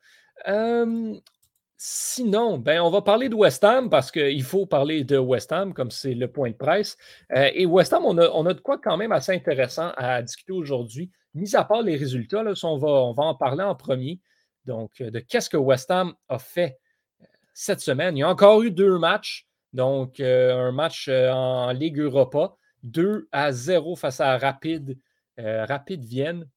sinon, 1.78 2.58
ben, 2.58 2.82
on 2.82 2.90
va 2.90 3.02
parler 3.02 3.30
de 3.30 3.36
West 3.36 3.64
Ham 3.64 3.90
parce 3.90 4.12
qu'il 4.12 4.44
faut 4.44 4.66
parler 4.66 5.04
de 5.04 5.18
West 5.18 5.52
Ham 5.52 5.74
comme 5.74 5.92
c'est 5.92 6.14
le 6.14 6.32
point 6.32 6.52
de 6.52 6.56
presse. 6.56 6.98
Euh, 7.34 7.50
et 7.54 7.66
West 7.66 7.94
Ham, 7.94 8.06
on 8.06 8.18
a, 8.18 8.30
on 8.30 8.46
a, 8.46 8.54
de 8.54 8.62
quoi 8.62 8.78
quand 8.78 8.98
même 8.98 9.12
assez 9.12 9.34
intéressant 9.34 9.92
à 9.98 10.22
discuter 10.22 10.54
aujourd'hui. 10.54 11.12
Mis 11.34 11.56
à 11.56 11.64
part 11.64 11.82
les 11.82 11.96
résultats, 11.96 12.44
on, 12.64 12.78
va, 12.78 13.24
en 13.24 13.36
parler 13.36 13.64
en 13.64 13.76
premier. 13.76 14.20
Donc, 14.66 15.02
de 15.02 15.20
qu'est-ce 15.20 15.50
que 15.50 15.58
West 15.58 15.90
Ham 15.90 16.14
a 16.30 16.38
fait 16.40 16.78
euh, 17.22 17.26
cette 17.54 17.80
semaine. 17.80 18.18
Il 18.18 18.20
y 18.20 18.24
a 18.24 18.30
encore 18.30 18.62
eu 18.62 18.72
deux 18.72 18.98
matchs. 18.98 19.48
Donc, 19.74 20.20
un 20.20 20.72
match 20.72 21.08
en 21.08 21.72
Ligue 21.72 22.00
Europa, 22.00 22.56
2 22.84 23.30
à 23.32 23.52
0 23.54 23.96
face 23.96 24.20
à 24.20 24.38
Rapide 24.38 24.98
euh, 25.40 25.66
Rapide 25.66 26.04
Vienne, 26.04 26.48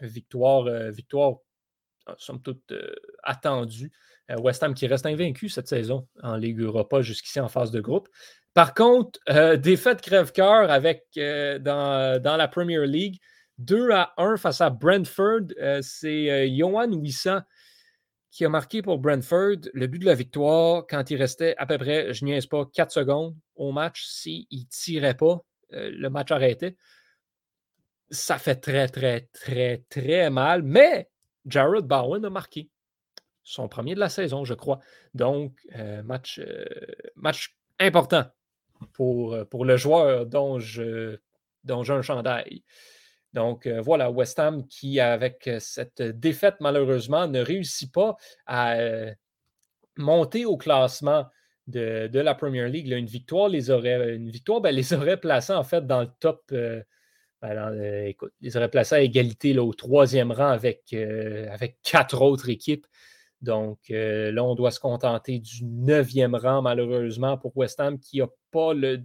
victoire, 0.00 0.66
euh, 0.66 0.90
victoire 0.90 1.36
somme 2.18 2.40
toute 2.40 2.72
euh, 2.72 2.94
attendue. 3.22 3.92
West 4.40 4.62
Ham 4.64 4.74
qui 4.74 4.88
reste 4.88 5.06
invaincu 5.06 5.48
cette 5.48 5.68
saison 5.68 6.08
en 6.20 6.34
Ligue 6.34 6.60
Europa 6.60 7.00
jusqu'ici 7.00 7.38
en 7.38 7.48
phase 7.48 7.70
de 7.70 7.80
groupe. 7.80 8.08
Par 8.54 8.74
contre, 8.74 9.20
défaite 9.54 10.00
crève-cœur 10.00 10.68
avec 10.68 11.04
dans, 11.14 12.20
dans, 12.20 12.36
la 12.36 12.48
Premier 12.48 12.84
League. 12.88 13.20
2 13.58 13.90
à 13.90 14.12
1 14.16 14.36
face 14.36 14.60
à 14.60 14.70
Brentford. 14.70 15.48
C'est 15.82 16.48
Johan 16.56 16.92
Wissa 16.92 17.46
qui 18.30 18.44
a 18.44 18.48
marqué 18.50 18.82
pour 18.82 18.98
Brentford 18.98 19.70
le 19.72 19.86
but 19.86 19.98
de 19.98 20.04
la 20.04 20.14
victoire 20.14 20.84
quand 20.88 21.10
il 21.10 21.16
restait 21.16 21.54
à 21.56 21.64
peu 21.64 21.78
près, 21.78 22.12
je 22.12 22.24
niaise 22.24 22.46
pas, 22.46 22.66
4 22.66 22.90
secondes 22.90 23.34
au 23.54 23.72
match. 23.72 24.04
S'il 24.06 24.46
ne 24.52 24.64
tirait 24.68 25.16
pas, 25.16 25.40
le 25.70 26.08
match 26.08 26.30
arrêtait 26.30 26.76
ça 28.10 28.38
fait 28.38 28.56
très, 28.56 28.88
très, 28.88 29.28
très, 29.32 29.84
très 29.88 30.30
mal. 30.30 30.62
Mais 30.62 31.08
Jared 31.46 31.84
Bowen 31.84 32.24
a 32.24 32.30
marqué 32.30 32.68
son 33.42 33.68
premier 33.68 33.94
de 33.94 34.00
la 34.00 34.08
saison, 34.08 34.44
je 34.44 34.54
crois. 34.54 34.80
Donc, 35.14 35.54
euh, 35.76 36.02
match, 36.02 36.40
euh, 36.40 36.64
important 37.78 38.24
pour, 38.92 39.34
euh, 39.34 39.44
le 39.64 39.76
joueur 39.76 40.26
dont 40.26 40.58
dont 41.64 41.82
j'ai 41.82 41.92
un 41.92 42.02
chandail. 42.02 42.62
Donc 43.36 43.68
voilà, 43.68 44.10
West 44.10 44.38
Ham 44.40 44.66
qui, 44.66 44.98
avec 44.98 45.48
cette 45.60 46.02
défaite, 46.02 46.56
malheureusement, 46.60 47.28
ne 47.28 47.40
réussit 47.40 47.92
pas 47.92 48.16
à 48.46 48.76
monter 49.96 50.44
au 50.44 50.56
classement 50.56 51.26
de, 51.68 52.10
la 52.12 52.34
Premier 52.34 52.68
League. 52.68 52.90
une 52.90 53.06
victoire 53.06 53.48
les 53.48 53.70
aurait, 53.70 54.16
une 54.16 54.30
victoire, 54.30 54.60
ben, 54.60 54.74
les 54.74 54.92
aurait 54.92 55.18
placés 55.18 55.52
en 55.52 55.64
fait 55.64 55.86
dans 55.86 56.00
le 56.00 56.08
top 56.18 56.50
ben, 57.42 57.72
euh, 57.72 58.06
écoute, 58.06 58.32
ils 58.40 58.56
auraient 58.56 58.70
placé 58.70 58.94
à 58.94 59.00
égalité 59.00 59.56
au 59.58 59.72
troisième 59.74 60.32
rang 60.32 60.48
avec, 60.48 60.84
euh, 60.92 61.48
avec 61.52 61.78
quatre 61.82 62.22
autres 62.22 62.48
équipes. 62.48 62.86
Donc 63.42 63.78
euh, 63.90 64.32
là, 64.32 64.42
on 64.42 64.54
doit 64.54 64.70
se 64.70 64.80
contenter 64.80 65.38
du 65.38 65.64
neuvième 65.64 66.34
rang, 66.34 66.62
malheureusement, 66.62 67.36
pour 67.36 67.56
West 67.56 67.78
Ham, 67.80 67.98
qui 67.98 68.18
n'a 68.18 68.28
pas 68.50 68.72
le 68.72 69.04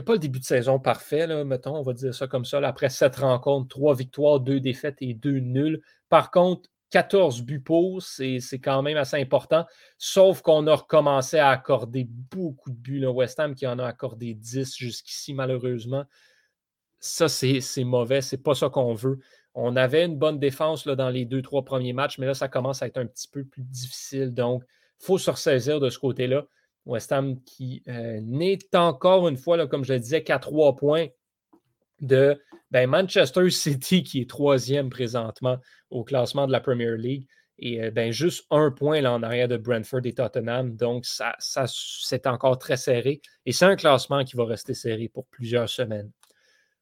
pas 0.00 0.14
le 0.14 0.18
début 0.18 0.38
de 0.38 0.44
saison 0.44 0.78
parfait, 0.78 1.26
là, 1.26 1.44
mettons, 1.44 1.76
on 1.76 1.82
va 1.82 1.92
dire 1.92 2.14
ça 2.14 2.26
comme 2.26 2.46
ça. 2.46 2.58
après 2.66 2.88
sept 2.88 3.16
rencontres, 3.16 3.68
trois 3.68 3.94
victoires, 3.94 4.40
deux 4.40 4.60
défaites 4.60 4.96
et 5.00 5.12
deux 5.12 5.40
nuls. 5.40 5.82
Par 6.08 6.30
contre, 6.30 6.70
14 6.90 7.42
buts 7.42 7.60
pour, 7.60 8.02
c'est 8.02 8.40
quand 8.62 8.82
même 8.82 8.96
assez 8.96 9.20
important. 9.20 9.66
Sauf 9.98 10.40
qu'on 10.40 10.66
a 10.66 10.74
recommencé 10.74 11.38
à 11.38 11.50
accorder 11.50 12.06
beaucoup 12.08 12.70
de 12.70 12.76
buts. 12.76 13.00
Là. 13.00 13.10
West 13.10 13.38
Ham 13.40 13.54
qui 13.54 13.66
en 13.66 13.78
a 13.78 13.86
accordé 13.86 14.34
10 14.34 14.76
jusqu'ici, 14.76 15.34
malheureusement 15.34 16.04
ça, 17.02 17.28
c'est 17.28 17.84
mauvais. 17.84 18.22
C'est 18.22 18.38
pas 18.38 18.54
ça 18.54 18.70
qu'on 18.70 18.94
veut. 18.94 19.18
On 19.54 19.76
avait 19.76 20.04
une 20.04 20.16
bonne 20.16 20.38
défense 20.38 20.86
là, 20.86 20.94
dans 20.94 21.10
les 21.10 21.24
deux, 21.24 21.42
trois 21.42 21.64
premiers 21.64 21.92
matchs, 21.92 22.18
mais 22.18 22.26
là, 22.26 22.34
ça 22.34 22.48
commence 22.48 22.80
à 22.82 22.86
être 22.86 22.96
un 22.96 23.06
petit 23.06 23.28
peu 23.28 23.44
plus 23.44 23.62
difficile. 23.62 24.32
Donc, 24.32 24.62
il 25.00 25.06
faut 25.06 25.18
se 25.18 25.30
ressaisir 25.30 25.80
de 25.80 25.90
ce 25.90 25.98
côté-là. 25.98 26.44
West 26.86 27.12
Ham 27.12 27.40
qui 27.44 27.82
euh, 27.88 28.20
n'est 28.22 28.58
encore 28.74 29.28
une 29.28 29.36
fois, 29.36 29.66
comme 29.66 29.84
je 29.84 29.92
le 29.92 30.00
disais, 30.00 30.22
qu'à 30.22 30.38
trois 30.38 30.74
points 30.74 31.06
de 32.00 32.40
ben, 32.70 32.88
Manchester 32.88 33.48
City, 33.50 34.02
qui 34.02 34.22
est 34.22 34.30
troisième 34.30 34.90
présentement 34.90 35.58
au 35.90 36.04
classement 36.04 36.46
de 36.46 36.52
la 36.52 36.60
Premier 36.60 36.96
League. 36.96 37.26
Et 37.58 37.82
euh, 37.82 37.90
ben, 37.90 38.10
juste 38.10 38.46
un 38.50 38.70
point 38.70 39.00
là, 39.00 39.12
en 39.12 39.22
arrière 39.22 39.46
de 39.46 39.56
Brentford 39.56 40.00
et 40.04 40.14
Tottenham. 40.14 40.74
Donc, 40.74 41.06
ça, 41.06 41.36
ça 41.38 41.66
c'est 41.68 42.26
encore 42.26 42.58
très 42.58 42.76
serré. 42.76 43.20
Et 43.46 43.52
c'est 43.52 43.66
un 43.66 43.76
classement 43.76 44.24
qui 44.24 44.36
va 44.36 44.44
rester 44.44 44.74
serré 44.74 45.08
pour 45.08 45.26
plusieurs 45.26 45.68
semaines. 45.68 46.10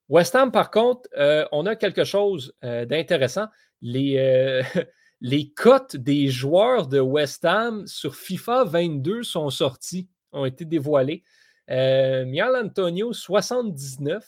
West 0.08 0.34
Ham, 0.34 0.50
par 0.50 0.70
contre, 0.70 1.08
euh, 1.16 1.44
on 1.52 1.66
a 1.66 1.76
quelque 1.76 2.04
chose 2.04 2.54
d'intéressant. 2.62 3.46
Les, 3.82 4.62
les 5.20 5.50
cotes 5.50 5.96
des 5.96 6.28
joueurs 6.28 6.86
de 6.86 7.00
West 7.00 7.44
Ham 7.44 7.86
sur 7.86 8.14
FIFA 8.14 8.64
22 8.64 9.22
sont 9.22 9.50
sortis, 9.50 10.08
ont 10.32 10.44
été 10.44 10.64
dévoilées. 10.64 11.22
Mial 11.68 12.56
Antonio, 12.56 13.12
79. 13.12 14.26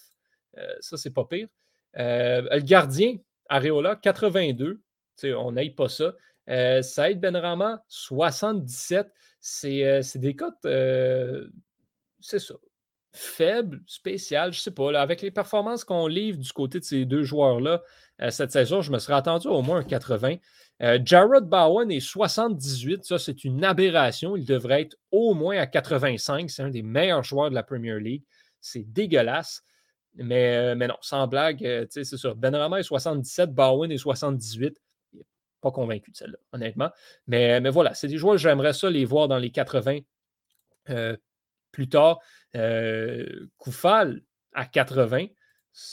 ça, 0.81 0.97
c'est 0.97 1.11
pas 1.11 1.25
pire. 1.25 1.49
le 1.95 2.61
gardien, 2.61 3.17
Areola, 3.49 3.97
82. 3.97 4.81
on 5.25 5.53
n'aille 5.53 5.75
pas 5.75 5.89
ça. 5.89 6.15
Saïd 6.83 7.21
Benrama, 7.21 7.83
77. 7.89 9.09
C'est 9.41 10.19
des 10.19 10.37
cotes, 10.37 10.55
c'est 12.21 12.39
ça 12.39 12.55
faible, 13.13 13.83
spécial, 13.87 14.53
je 14.53 14.61
sais 14.61 14.71
pas. 14.71 14.99
avec 14.99 15.21
les 15.21 15.31
performances 15.31 15.85
qu'on 15.85 16.07
livre 16.07 16.39
du 16.39 16.51
côté 16.53 16.81
de 16.81 16.85
ces 16.85 17.05
deux 17.05 17.23
joueurs-là 17.23 17.83
euh, 18.21 18.31
cette 18.31 18.53
saison, 18.53 18.81
je 18.81 18.91
me 18.91 18.99
serais 18.99 19.15
attendu 19.15 19.49
au 19.49 19.63
moins 19.63 19.79
un 19.79 19.85
80. 19.85 20.37
Euh, 20.83 20.99
Jared 21.05 21.45
Bowen 21.45 21.91
est 21.91 22.01
78. 22.01 23.05
Ça, 23.05 23.19
c'est 23.19 23.45
une 23.45 23.65
aberration. 23.65 24.37
Il 24.37 24.45
devrait 24.45 24.83
être 24.83 24.97
au 25.11 25.35
moins 25.35 25.59
à 25.59 25.67
85. 25.67 26.51
C'est 26.51 26.63
un 26.63 26.71
des 26.71 26.83
meilleurs 26.83 27.23
joueurs 27.23 27.51
de 27.51 27.55
la 27.55 27.63
Premier 27.63 27.99
League. 28.01 28.25
C'est 28.61 28.83
dégueulasse. 28.83 29.63
Mais, 30.15 30.57
euh, 30.57 30.75
non, 30.75 30.97
sans 31.01 31.27
blague, 31.27 31.87
c'est 31.91 32.05
sûr. 32.05 32.37
Benrama 32.37 32.81
est 32.81 32.83
77, 32.83 33.55
Bowen 33.55 33.91
est 33.91 33.99
78 33.99 34.77
pas 35.63 35.71
convaincu 35.71 36.11
de 36.11 36.17
celle-là, 36.17 36.39
honnêtement. 36.53 36.91
Mais, 37.29 37.61
mais 37.61 37.71
voilà, 37.71 37.95
c'est 37.95 38.09
des 38.09 38.17
joueurs, 38.17 38.37
j'aimerais 38.37 38.73
ça 38.73 38.91
les 38.91 39.05
voir 39.05 39.29
dans 39.29 39.39
les 39.39 39.53
80 39.53 40.01
plus 41.73 41.89
tard. 41.89 42.21
Euh, 42.55 43.49
Koufal 43.59 44.23
à 44.53 44.67
80. 44.67 45.27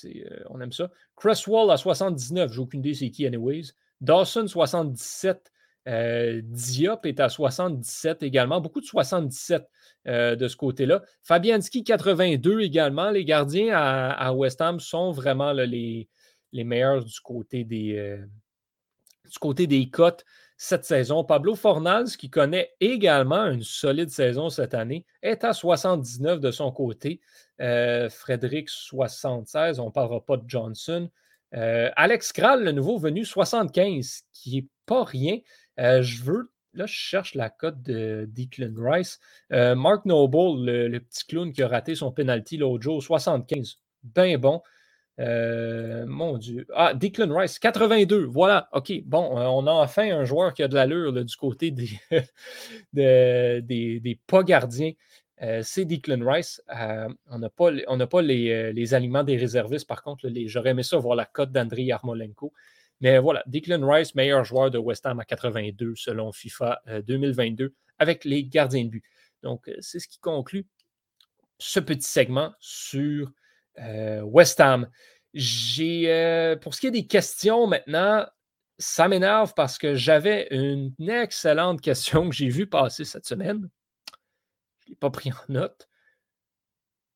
Euh, 0.05 0.43
on 0.49 0.61
aime 0.61 0.73
ça. 0.73 0.91
Cresswell 1.15 1.71
à 1.71 1.77
79. 1.77 2.53
J'ai 2.53 2.59
aucune 2.59 2.81
idée 2.81 2.93
c'est 2.93 3.09
qui, 3.09 3.25
anyways. 3.25 3.71
Dawson, 4.01 4.47
77. 4.47 5.51
Euh, 5.87 6.41
Diop 6.43 7.05
est 7.05 7.19
à 7.19 7.29
77 7.29 8.23
également. 8.23 8.61
Beaucoup 8.61 8.81
de 8.81 8.85
77 8.85 9.67
de 10.05 10.47
ce 10.47 10.55
côté-là. 10.55 11.03
Fabianski, 11.23 11.83
82 11.83 12.61
également. 12.61 13.11
Les 13.11 13.25
gardiens 13.25 13.75
à, 13.75 14.33
West 14.33 14.61
Ham 14.61 14.79
sont 14.79 15.11
vraiment 15.11 15.51
les, 15.51 16.07
meilleurs 16.53 17.03
du 17.03 17.19
côté 17.19 17.63
des, 17.63 18.19
du 19.29 19.39
côté 19.39 19.67
des 19.67 19.89
cotes 19.89 20.25
cette 20.61 20.83
saison. 20.83 21.23
Pablo 21.23 21.55
Fornals, 21.55 22.17
qui 22.17 22.29
connaît 22.29 22.73
également 22.81 23.45
une 23.45 23.63
solide 23.63 24.09
saison 24.09 24.49
cette 24.49 24.73
année, 24.73 25.05
est 25.21 25.45
à 25.45 25.53
79 25.53 26.41
de 26.41 26.51
son 26.51 26.69
côté. 26.71 27.21
Euh, 27.61 28.09
Frédéric, 28.09 28.69
76. 28.69 29.79
On 29.79 29.85
ne 29.85 29.91
parlera 29.91 30.19
pas 30.19 30.35
de 30.35 30.43
Johnson. 30.47 31.09
Euh, 31.55 31.89
Alex 31.95 32.31
Kral, 32.31 32.63
le 32.63 32.71
nouveau 32.71 32.97
venu, 32.97 33.25
75, 33.25 34.23
qui 34.33 34.55
n'est 34.55 34.67
pas 34.85 35.03
rien. 35.03 35.39
Euh, 35.79 36.01
je 36.01 36.23
veux 36.23 36.51
là, 36.73 36.85
je 36.85 36.93
cherche 36.93 37.33
la 37.33 37.49
cote 37.49 37.81
de 37.81 38.29
Declan 38.31 38.73
Rice. 38.77 39.19
Euh, 39.51 39.75
Mark 39.75 40.05
Noble, 40.05 40.65
le, 40.65 40.99
petit 40.99 41.25
clown 41.25 41.51
qui 41.51 41.63
a 41.63 41.67
raté 41.67 41.95
son 41.95 42.11
penalty 42.11 42.57
l'autre 42.57 42.83
jour, 42.83 43.01
75. 43.01 43.79
Ben 44.03 44.37
bon. 44.37 44.61
Mon 45.17 46.37
Dieu. 46.37 46.65
Ah, 46.73 46.93
Declan 46.93 47.35
Rice, 47.35 47.59
82. 47.59 48.23
Voilà. 48.25 48.69
OK. 48.71 48.93
Bon, 49.05 49.29
on 49.33 49.67
a 49.67 49.71
enfin 49.71 50.09
un 50.11 50.23
joueur 50.23 50.53
qui 50.53 50.63
a 50.63 50.67
de 50.69 50.75
l'allure 50.75 51.11
du 51.11 51.35
côté 51.35 51.71
des, 51.71 51.89
des, 53.61 54.19
pas 54.27 54.43
gardiens. 54.43 54.93
C'est 55.61 55.85
Declan 55.85 56.19
Rice. 56.25 56.61
on 57.29 57.39
n'a 57.39 57.49
pas, 57.49 57.71
pas 58.09 58.21
les, 58.21 58.93
aliments 58.93 59.23
des 59.23 59.37
réservistes, 59.37 59.87
par 59.87 60.03
contre. 60.03 60.29
J'aurais 60.45 60.71
aimé 60.71 60.83
ça 60.83 60.97
voir 60.97 61.15
la 61.15 61.25
cote 61.25 61.51
d'André 61.51 61.83
Yarmolenko. 61.83 62.53
Mais 63.01 63.17
voilà, 63.17 63.43
Declan 63.47 63.87
Rice, 63.87 64.13
meilleur 64.15 64.43
joueur 64.43 64.71
de 64.71 64.77
West 64.77 65.05
Ham 65.05 65.19
à 65.19 65.25
82 65.25 65.93
selon 65.95 66.31
FIFA 66.31 66.81
2022 67.07 67.63
euh, 67.63 67.73
avec 67.97 68.25
les 68.25 68.43
gardiens 68.43 68.83
de 68.83 68.89
but. 68.89 69.03
Donc, 69.41 69.67
euh, 69.69 69.75
c'est 69.79 69.99
ce 69.99 70.07
qui 70.07 70.19
conclut 70.19 70.67
ce 71.59 71.79
petit 71.79 72.07
segment 72.07 72.53
sur 72.59 73.31
euh, 73.79 74.21
West 74.21 74.59
Ham. 74.59 74.89
J'ai, 75.33 76.55
pour 76.61 76.73
ce 76.73 76.81
qui 76.81 76.87
est 76.87 76.91
des 76.91 77.07
questions 77.07 77.67
maintenant, 77.67 78.25
ça 78.77 79.07
m'énerve 79.07 79.53
parce 79.55 79.77
que 79.77 79.95
j'avais 79.95 80.47
une 80.51 80.93
excellente 81.09 81.81
question 81.81 82.29
que 82.29 82.35
j'ai 82.35 82.49
vue 82.49 82.67
passer 82.67 83.05
cette 83.05 83.25
semaine. 83.25 83.69
L'ai 84.89 84.95
pas 84.95 85.09
pris 85.11 85.31
en 85.31 85.53
note. 85.53 85.87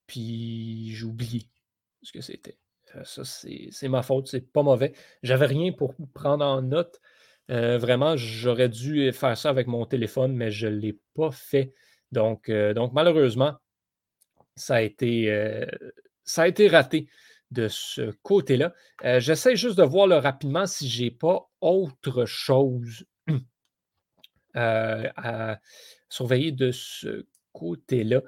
Puis 0.07 0.93
j'ai 0.93 1.05
oublié 1.05 1.49
ce 2.01 2.12
que 2.12 2.21
c'était. 2.21 2.57
Euh, 2.95 3.03
ça, 3.03 3.23
c'est 3.25 3.88
ma 3.88 4.03
faute, 4.03 4.27
c'est 4.27 4.51
pas 4.51 4.63
mauvais. 4.63 4.93
J'avais 5.23 5.45
rien 5.45 5.71
pour 5.71 5.95
prendre 6.13 6.45
en 6.45 6.62
note. 6.62 7.01
Euh, 7.51 7.77
vraiment, 7.77 8.15
j'aurais 8.15 8.69
dû 8.69 9.12
faire 9.12 9.38
ça 9.38 9.49
avec 9.49 9.67
mon 9.67 9.86
téléphone, 9.86 10.33
mais 10.36 10.51
je 10.51 10.67
ne 10.67 10.75
l'ai 10.75 10.99
pas 11.15 11.31
fait. 11.31 11.73
Donc, 12.12 12.49
euh, 12.49 12.73
donc 12.73 12.93
malheureusement, 12.93 13.55
ça 14.55 14.75
a 14.75 14.81
été, 14.81 15.65
ça 16.23 16.43
a 16.43 16.47
été 16.47 16.67
raté 16.67 17.07
de 17.49 17.67
ce 17.67 18.12
côté-là. 18.21 18.73
J'essaie 19.19 19.55
juste 19.55 19.79
de 19.79 19.83
voir 19.83 20.07
rapidement 20.21 20.67
si 20.67 20.88
je 20.88 21.03
n'ai 21.03 21.12
pas 21.12 21.49
autre 21.59 22.25
chose 22.25 23.05
à 24.53 25.59
surveiller 26.07 26.51
de 26.51 26.69
ce 26.69 27.25
côté-là, 27.53 28.21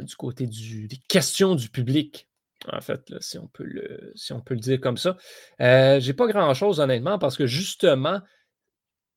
du 0.00 0.16
côté 0.16 0.46
des 0.46 1.00
questions 1.08 1.54
du 1.54 1.70
public 1.70 2.28
en 2.70 2.80
fait, 2.80 3.12
si, 3.20 3.38
on 3.38 3.48
peut 3.48 3.64
le, 3.64 4.56
dire 4.56 4.80
comme 4.80 4.96
ça. 4.96 5.16
Euh, 5.60 6.00
j'ai 6.00 6.12
pas 6.12 6.26
grand-chose, 6.26 6.80
honnêtement, 6.80 7.18
parce 7.18 7.36
que 7.36 7.46
justement, 7.46 8.20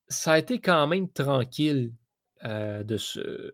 ça 0.07 0.33
a 0.33 0.39
été 0.39 0.59
quand 0.59 0.87
même 0.87 1.09
tranquille 1.09 1.91
euh, 2.43 2.83
de 2.83 2.97
ce, 2.97 3.51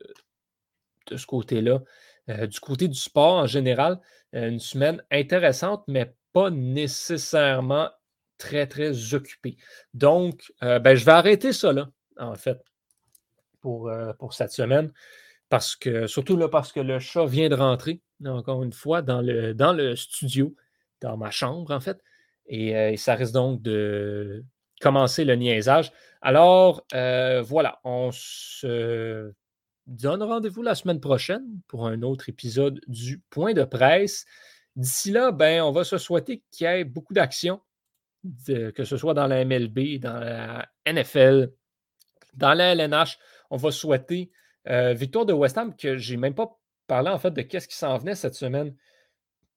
côté-là. 1.27 1.81
Euh, 2.29 2.47
du 2.47 2.59
côté 2.59 2.87
du 2.87 2.97
sport 2.97 3.35
en 3.35 3.47
général, 3.47 3.99
une 4.33 4.59
semaine 4.59 5.03
intéressante, 5.11 5.83
mais 5.87 6.13
pas 6.31 6.49
nécessairement 6.49 7.89
très, 8.37 8.67
très 8.67 9.13
occupée. 9.13 9.57
Donc, 9.93 10.53
ben, 10.61 10.95
je 10.95 11.03
vais 11.03 11.11
arrêter 11.11 11.51
ça 11.51 11.73
là, 11.73 11.89
en 12.17 12.35
fait, 12.35 12.57
pour 13.59 13.91
cette 14.31 14.53
semaine. 14.53 14.93
Parce 15.51 15.75
que, 15.75 16.07
surtout 16.07 16.37
là, 16.37 16.47
parce 16.47 16.71
que 16.71 16.79
le 16.79 16.99
chat 16.99 17.25
vient 17.25 17.49
de 17.49 17.55
rentrer 17.55 18.01
encore 18.25 18.63
une 18.63 18.71
fois, 18.71 19.01
dans 19.01 19.21
le, 19.21 19.53
dans 19.53 19.73
le 19.73 19.97
studio, 19.97 20.55
dans 21.01 21.17
ma 21.17 21.29
chambre, 21.29 21.71
en 21.71 21.81
fait. 21.81 22.01
Et, 22.47 22.73
euh, 22.73 22.95
ça 22.95 23.15
risque 23.15 23.33
donc 23.33 23.61
de 23.61 24.45
commencer 24.79 25.25
le 25.25 25.35
niaisage. 25.35 25.91
Alors, 26.21 26.85
euh, 26.93 27.41
voilà, 27.41 27.81
on 27.83 28.11
se 28.13 29.33
donne 29.87 30.23
rendez-vous 30.23 30.61
la 30.61 30.73
semaine 30.73 31.01
prochaine 31.01 31.43
pour 31.67 31.85
un 31.85 32.01
autre 32.01 32.29
épisode 32.29 32.79
du 32.87 33.19
Point 33.29 33.53
de 33.53 33.65
presse. 33.65 34.25
D'ici 34.77 35.11
là, 35.11 35.33
ben, 35.33 35.61
on 35.63 35.71
va 35.71 35.83
se 35.83 35.97
souhaiter 35.97 36.43
qu'il 36.49 36.65
y 36.65 36.69
ait 36.69 36.85
beaucoup 36.85 37.13
d'actions, 37.13 37.59
que 38.47 38.85
ce 38.85 38.95
soit 38.95 39.13
dans 39.13 39.27
la 39.27 39.43
MLB, 39.43 39.99
dans 39.99 40.17
la 40.17 40.69
NFL, 40.87 41.51
dans 42.35 42.53
la 42.53 42.73
LNH. 42.73 43.19
On 43.49 43.57
va 43.57 43.71
souhaiter 43.71 44.31
euh, 44.67 44.93
victoire 44.93 45.25
de 45.25 45.33
West 45.33 45.57
Ham 45.57 45.75
que 45.75 45.97
je 45.97 46.11
n'ai 46.11 46.17
même 46.17 46.35
pas 46.35 46.57
parler 46.87 47.09
en 47.09 47.19
fait 47.19 47.31
de 47.31 47.41
qu'est-ce 47.41 47.67
qui 47.67 47.75
s'en 47.75 47.97
venait 47.97 48.15
cette 48.15 48.35
semaine 48.35 48.75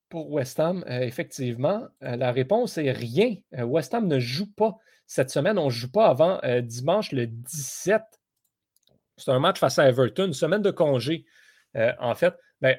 pour 0.09 0.31
West 0.31 0.61
Ham, 0.61 0.85
euh, 0.89 1.01
effectivement, 1.01 1.87
euh, 2.03 2.17
la 2.17 2.31
réponse 2.31 2.79
est 2.79 2.93
rien. 2.93 3.35
West 3.53 3.95
Ham 3.95 4.07
ne 4.07 4.21
joue 4.21 4.53
pas 4.55 4.77
cette 5.07 5.31
semaine. 5.31 5.59
On 5.59 5.67
ne 5.67 5.71
joue 5.71 5.91
pas 5.91 6.07
avant 6.07 6.41
dimanche 6.63 7.13
le 7.13 7.27
17. 7.27 8.03
C'est 9.17 9.31
un 9.31 9.39
match 9.39 9.59
face 9.59 9.79
à 9.79 9.89
Everton, 9.89 10.27
une 10.27 10.33
semaine 10.33 10.63
de 10.63 10.71
congé. 10.71 11.25
en 11.75 12.15
fait, 12.15 12.35
ben, 12.61 12.77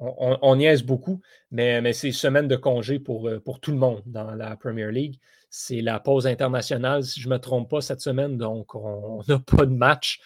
on, 0.00 0.38
on, 0.40 0.56
niaise 0.56 0.82
beaucoup, 0.82 1.20
mais, 1.50 1.92
c'est 1.92 2.12
semaine 2.12 2.48
de 2.48 2.56
congé 2.56 2.98
pour, 2.98 3.30
pour 3.44 3.60
tout 3.60 3.72
le 3.72 3.78
monde 3.78 4.02
dans 4.06 4.34
la 4.34 4.56
Premier 4.56 4.90
League. 4.90 5.18
C'est 5.50 5.80
la 5.80 6.00
pause 6.00 6.26
internationale, 6.26 7.04
si 7.04 7.20
je 7.20 7.28
ne 7.28 7.34
me 7.34 7.38
trompe 7.38 7.70
pas, 7.70 7.80
cette 7.80 8.00
semaine, 8.00 8.36
donc 8.36 8.74
on 8.74 9.22
n'a 9.28 9.38
pas 9.38 9.66
de 9.66 9.74
match. 9.74 10.20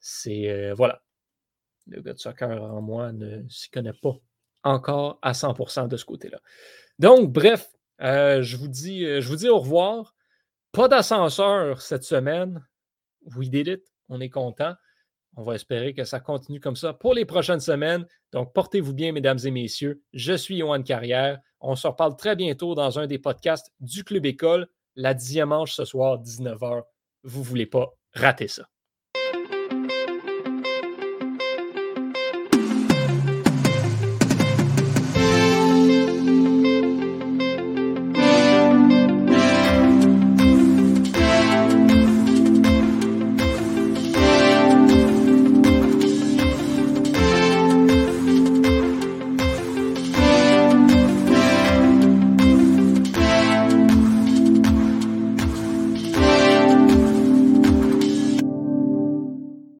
C'est 0.00 0.72
voilà, 0.72 1.02
le 1.86 2.00
gars 2.02 2.12
de 2.12 2.18
soccer 2.18 2.62
en 2.62 2.80
moi 2.80 3.12
ne 3.12 3.48
s'y 3.48 3.70
connaît 3.70 3.92
pas 3.92 4.16
encore 4.62 5.18
à 5.22 5.32
100% 5.32 5.88
de 5.88 5.96
ce 5.96 6.04
côté-là. 6.04 6.40
Donc, 6.98 7.32
bref, 7.32 7.70
euh, 8.00 8.42
je, 8.42 8.56
vous 8.56 8.68
dis, 8.68 9.04
euh, 9.04 9.20
je 9.20 9.28
vous 9.28 9.36
dis 9.36 9.48
au 9.48 9.58
revoir. 9.58 10.14
Pas 10.72 10.88
d'ascenseur 10.88 11.80
cette 11.80 12.04
semaine. 12.04 12.64
We 13.36 13.48
did 13.48 13.68
it. 13.68 13.82
On 14.08 14.20
est 14.20 14.28
content. 14.28 14.74
On 15.38 15.44
va 15.44 15.54
espérer 15.54 15.94
que 15.94 16.02
ça 16.02 16.18
continue 16.18 16.58
comme 16.58 16.74
ça 16.74 16.92
pour 16.92 17.14
les 17.14 17.24
prochaines 17.24 17.60
semaines. 17.60 18.04
Donc, 18.32 18.52
portez-vous 18.52 18.92
bien, 18.92 19.12
mesdames 19.12 19.38
et 19.44 19.52
messieurs. 19.52 20.02
Je 20.12 20.32
suis 20.32 20.56
Yohan 20.56 20.82
Carrière. 20.82 21.38
On 21.60 21.76
se 21.76 21.86
reparle 21.86 22.16
très 22.16 22.34
bientôt 22.34 22.74
dans 22.74 22.98
un 22.98 23.06
des 23.06 23.20
podcasts 23.20 23.70
du 23.78 24.02
Club 24.02 24.26
École, 24.26 24.66
la 24.96 25.14
dimanche 25.14 25.74
ce 25.74 25.84
soir, 25.84 26.20
19h. 26.20 26.82
Vous 27.22 27.38
ne 27.38 27.44
voulez 27.44 27.66
pas 27.66 27.94
rater 28.14 28.48
ça. 28.48 28.68